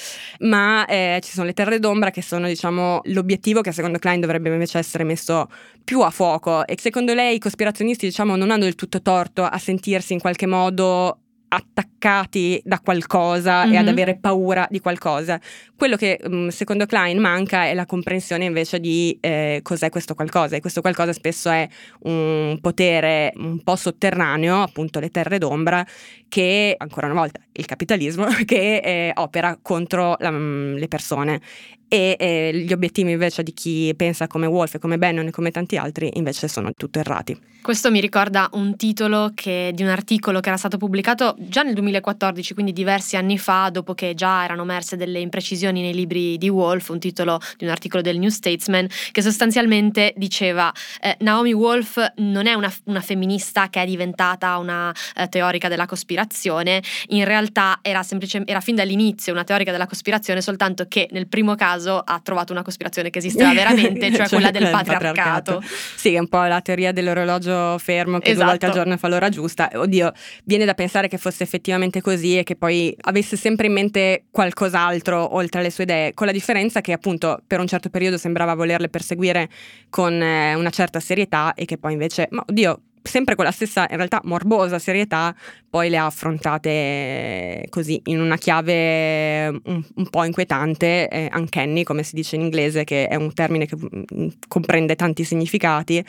[0.40, 4.48] ma eh, ci sono le terre d'ombra che sono diciamo l'obiettivo che secondo Klein dovrebbe
[4.48, 5.48] invece essere messo
[5.84, 9.58] più a fuoco e secondo lei i cospirazionisti diciamo non hanno del tutto torto a
[9.58, 11.18] sentirsi in qualche modo
[11.48, 13.72] attaccati da qualcosa mm-hmm.
[13.72, 13.90] e ad mhm.
[13.90, 15.40] avere paura di qualcosa.
[15.76, 20.56] Quello che mm, secondo Klein manca è la comprensione invece di eh, cos'è questo qualcosa
[20.56, 21.66] e questo qualcosa spesso è
[22.02, 25.86] un potere un po' sotterraneo, appunto le terre d'ombra,
[26.28, 31.40] che ancora una volta il capitalismo che eh, opera contro la, mm, le persone
[31.88, 35.50] e eh, gli obiettivi invece di chi pensa come Wolf e come Bannon e come
[35.50, 37.57] tanti altri invece sono tutto errati.
[37.60, 41.74] Questo mi ricorda un titolo che, di un articolo che era stato pubblicato già nel
[41.74, 46.48] 2014, quindi diversi anni fa, dopo che già erano emerse delle imprecisioni nei libri di
[46.48, 52.12] Wolf, un titolo di un articolo del New Statesman che sostanzialmente diceva eh, Naomi Wolf
[52.16, 57.80] non è una, una, femminista che è diventata una eh, teorica della cospirazione, in realtà
[57.82, 62.18] era, semplice, era fin dall'inizio una teorica della cospirazione, soltanto che nel primo caso ha
[62.22, 65.56] trovato una cospirazione che esisteva veramente, cioè, cioè quella del patriarcato.
[65.56, 65.62] patriarcato.
[65.96, 67.47] Sì, è un po' la teoria dell'orologio
[67.78, 68.36] fermo che esatto.
[68.36, 68.84] due volte al esatto.
[68.84, 69.70] giorno fa l'ora giusta.
[69.74, 70.12] Oddio,
[70.44, 75.34] viene da pensare che fosse effettivamente così e che poi avesse sempre in mente qualcos'altro
[75.34, 78.88] oltre alle sue idee, con la differenza che appunto per un certo periodo sembrava volerle
[78.88, 79.48] perseguire
[79.90, 83.86] con eh, una certa serietà e che poi invece, ma oddio, sempre con la stessa,
[83.90, 85.34] in realtà, morbosa serietà,
[85.68, 92.02] poi le ha affrontate così, in una chiave un, un po' inquietante, eh, uncanny, come
[92.02, 96.04] si dice in inglese, che è un termine che mm, comprende tanti significati.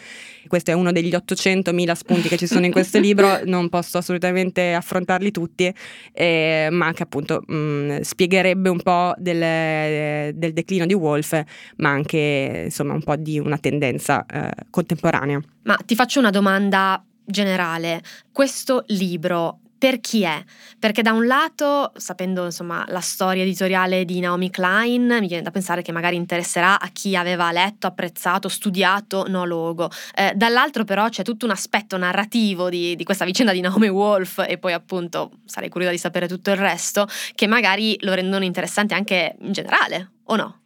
[0.50, 4.74] Questo è uno degli 800.000 spunti che ci sono in questo libro, non posso assolutamente
[4.74, 5.72] affrontarli tutti,
[6.12, 11.40] eh, ma che appunto mh, mm, spiegherebbe un po' del, del, declino di Wolf,
[11.78, 15.40] ma anche insomma un po' di una tendenza eh, contemporanea.
[15.66, 18.02] Ma ti faccio una domanda generale.
[18.32, 20.44] Questo libro per chi è?
[20.78, 25.52] Perché da un lato, sapendo insomma la storia editoriale di Naomi Klein, mi viene da
[25.52, 29.90] pensare che magari interesserà a chi aveva letto, apprezzato, studiato No Logo.
[30.14, 34.44] Eh, dall'altro però c'è tutto un aspetto narrativo di, di, questa vicenda di Naomi Wolf
[34.46, 38.94] e poi appunto sarei curiosa di sapere tutto il resto, che magari lo rendono interessante
[38.94, 40.59] anche in generale, o no?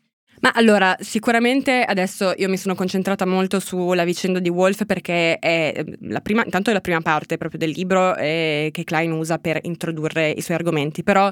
[0.43, 5.71] Ma allora, sicuramente adesso io mi sono concentrata molto sulla vicenda di Wolf perché è
[5.73, 9.37] ehm, la prima, intanto è la prima parte proprio del libro eh, che Klein usa
[9.39, 11.31] per introdurre i suoi argomenti, però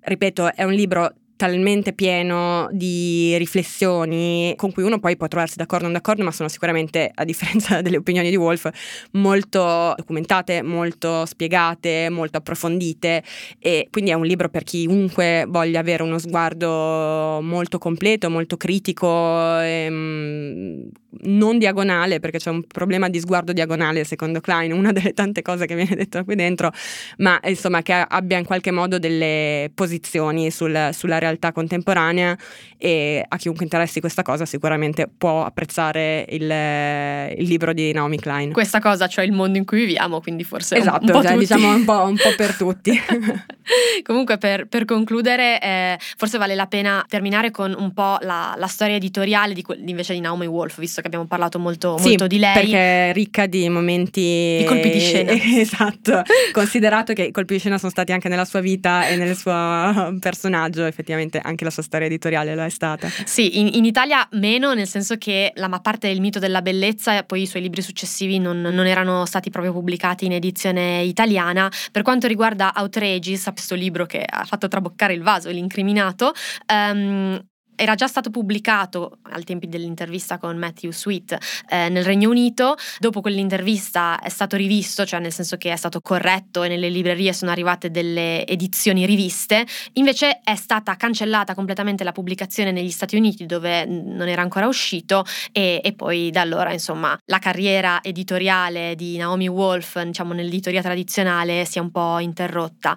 [0.00, 5.84] ripeto, è un libro talmente pieno di riflessioni con cui uno poi può trovarsi d'accordo
[5.84, 8.68] o non d'accordo, ma sono sicuramente, a differenza delle opinioni di Wolf,
[9.12, 13.22] molto documentate, molto spiegate, molto approfondite.
[13.60, 19.60] E quindi è un libro per chiunque voglia avere uno sguardo molto completo, molto critico,
[19.60, 25.42] ehm, non diagonale, perché c'è un problema di sguardo diagonale secondo Klein, una delle tante
[25.42, 26.72] cose che viene detta qui dentro,
[27.18, 32.36] ma insomma che abbia in qualche modo delle posizioni sul, sulla realtà realtà contemporanea
[32.76, 38.52] e a chiunque interessi questa cosa sicuramente può apprezzare il, il libro di Naomi Klein.
[38.52, 41.68] Questa cosa, cioè il mondo in cui viviamo, quindi forse esatto, un po' cioè, diciamo
[41.74, 42.98] un po', un po', per tutti.
[44.02, 48.66] Comunque per, per concludere eh, forse vale la pena terminare con un po' la, la
[48.66, 52.38] storia editoriale di, invece di Naomi Wolf, visto che abbiamo parlato molto, sì, molto di
[52.38, 52.54] lei.
[52.54, 54.56] perché è ricca di momenti...
[54.58, 55.32] Di colpi di scena.
[55.60, 56.22] esatto,
[56.52, 60.16] considerato che i colpi di scena sono stati anche nella sua vita e nel suo
[60.20, 63.08] personaggio effettivamente effettivamente anche la sua storia editoriale lo è stata.
[63.24, 67.24] Sì, in, in Italia meno, nel senso che la parte del mito della bellezza e
[67.24, 71.70] poi i suoi libri successivi non, non, erano stati proprio pubblicati in edizione italiana.
[71.92, 76.32] Per quanto riguarda Outrageous, questo libro che ha fatto traboccare il vaso, l'incriminato,
[76.72, 77.40] um,
[77.78, 83.20] era già stato pubblicato al tempi dell'intervista con Matthew Sweet eh, nel Regno Unito, dopo
[83.20, 87.52] quell'intervista è stato rivisto, cioè nel senso che è stato corretto e nelle librerie sono
[87.52, 89.64] arrivate delle edizioni riviste,
[89.94, 95.24] invece è stata cancellata completamente la pubblicazione negli Stati Uniti dove non era ancora uscito
[95.52, 101.64] e, e poi da allora insomma la carriera editoriale di Naomi Wolf diciamo nell'editoria tradizionale
[101.64, 102.96] si è un po' interrotta.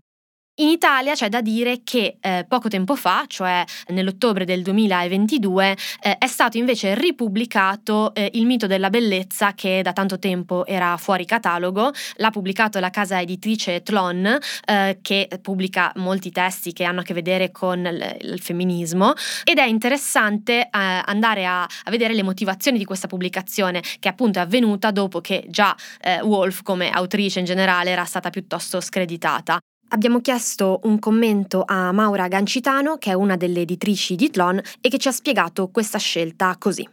[0.55, 6.17] In Italia c'è da dire che eh, poco tempo fa, cioè nell'ottobre del 2022, eh,
[6.17, 11.23] è stato invece ripubblicato eh, Il mito della bellezza che da tanto tempo era fuori
[11.25, 11.91] catalogo.
[12.17, 17.13] L'ha pubblicato la casa editrice Tlon, eh, che pubblica molti testi che hanno a che
[17.13, 19.13] vedere con l- il femminismo
[19.45, 24.39] ed è interessante eh, andare a, a, vedere le motivazioni di questa pubblicazione che appunto
[24.39, 29.57] è avvenuta dopo che già eh, Wolf come autrice in generale era stata piuttosto screditata.
[29.93, 34.87] Abbiamo chiesto un commento a Maura Gancitano, che è una delle editrici di Tlon, e
[34.87, 36.87] che ci ha spiegato questa scelta così.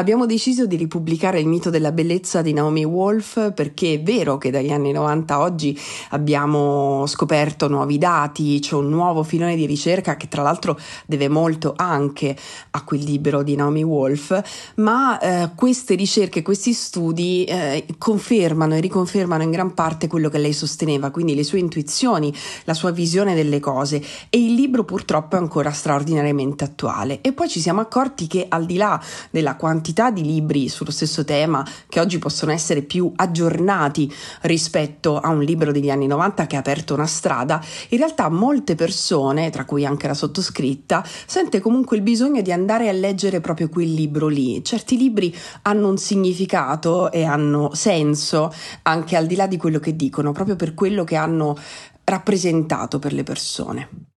[0.00, 4.50] Abbiamo deciso di ripubblicare il mito della bellezza di Naomi Wolf perché è vero che
[4.50, 5.78] dagli anni 90 a oggi
[6.12, 11.74] abbiamo scoperto nuovi dati, c'è un nuovo filone di ricerca che tra l'altro deve molto
[11.76, 12.34] anche
[12.70, 18.80] a quel libro di Naomi Wolf, ma eh, queste ricerche, questi studi eh, confermano e
[18.80, 22.32] riconfermano in gran parte quello che lei sosteneva, quindi le sue intuizioni,
[22.64, 27.20] la sua visione delle cose e il libro purtroppo è ancora straordinariamente attuale.
[27.20, 28.98] E poi ci siamo accorti che al di là
[29.30, 34.12] della quantità quantità di libri sullo stesso tema che oggi possono essere più aggiornati
[34.42, 38.76] rispetto a un libro degli anni 90 che ha aperto una strada, in realtà molte
[38.76, 43.68] persone, tra cui anche la sottoscritta, sente comunque il bisogno di andare a leggere proprio
[43.68, 44.62] quel libro lì.
[44.62, 49.96] Certi libri hanno un significato e hanno senso anche al di là di quello che
[49.96, 51.56] dicono, proprio per quello che hanno
[52.04, 54.09] rappresentato per le persone.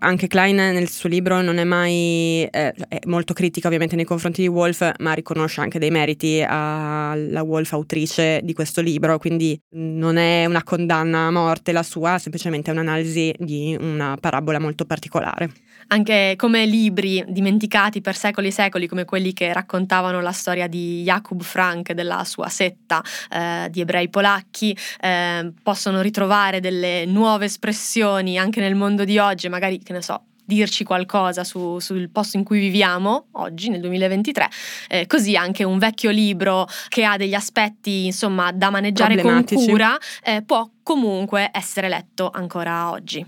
[0.00, 4.42] Anche Klein nel suo libro non è mai eh, è molto critica ovviamente nei confronti
[4.42, 10.16] di Wolf, ma riconosce anche dei meriti alla Wolf autrice di questo libro, quindi non
[10.16, 15.50] è una condanna a morte la sua, semplicemente è un'analisi di una parabola molto particolare
[15.88, 21.02] anche come libri dimenticati per secoli e secoli, come quelli che raccontavano la storia di
[21.02, 28.38] Jakub Frank, della sua setta eh, di ebrei polacchi, eh, possono ritrovare delle nuove espressioni
[28.38, 32.44] anche nel mondo di oggi, magari, che ne so, dirci qualcosa su, sul posto in
[32.44, 34.48] cui viviamo oggi nel 2023
[34.88, 39.94] eh, così anche un vecchio libro che ha degli aspetti insomma da maneggiare con cura
[40.24, 43.26] eh, può comunque essere letto ancora oggi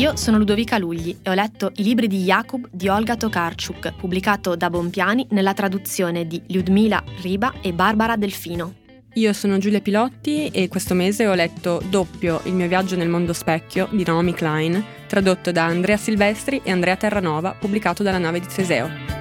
[0.00, 4.56] io sono Ludovica Lugli e ho letto i libri di Jakub di Olga Tokarczuk, pubblicato
[4.56, 8.76] da Bompiani nella traduzione di Lyudmila Riba e Barbara Delfino.
[9.14, 13.34] Io sono Giulia Pilotti e questo mese ho letto Doppio Il mio viaggio nel mondo
[13.34, 18.46] specchio di Naomi Klein, tradotto da Andrea Silvestri e Andrea Terranova, pubblicato dalla nave di
[18.46, 19.19] Teseo.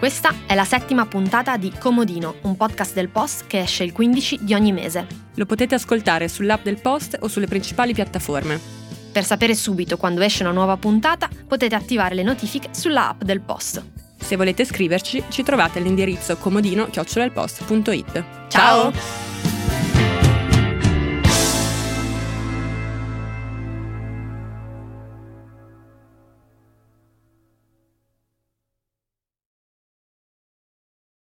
[0.00, 4.38] Questa è la settima puntata di Comodino, un podcast del Post che esce il 15
[4.40, 5.06] di ogni mese.
[5.34, 8.58] Lo potete ascoltare sull'app del Post o sulle principali piattaforme.
[9.12, 13.42] Per sapere subito quando esce una nuova puntata, potete attivare le notifiche sulla app del
[13.42, 13.84] Post.
[14.16, 18.24] Se volete scriverci, ci trovate all'indirizzo comodino-post.it.
[18.48, 19.39] Ciao!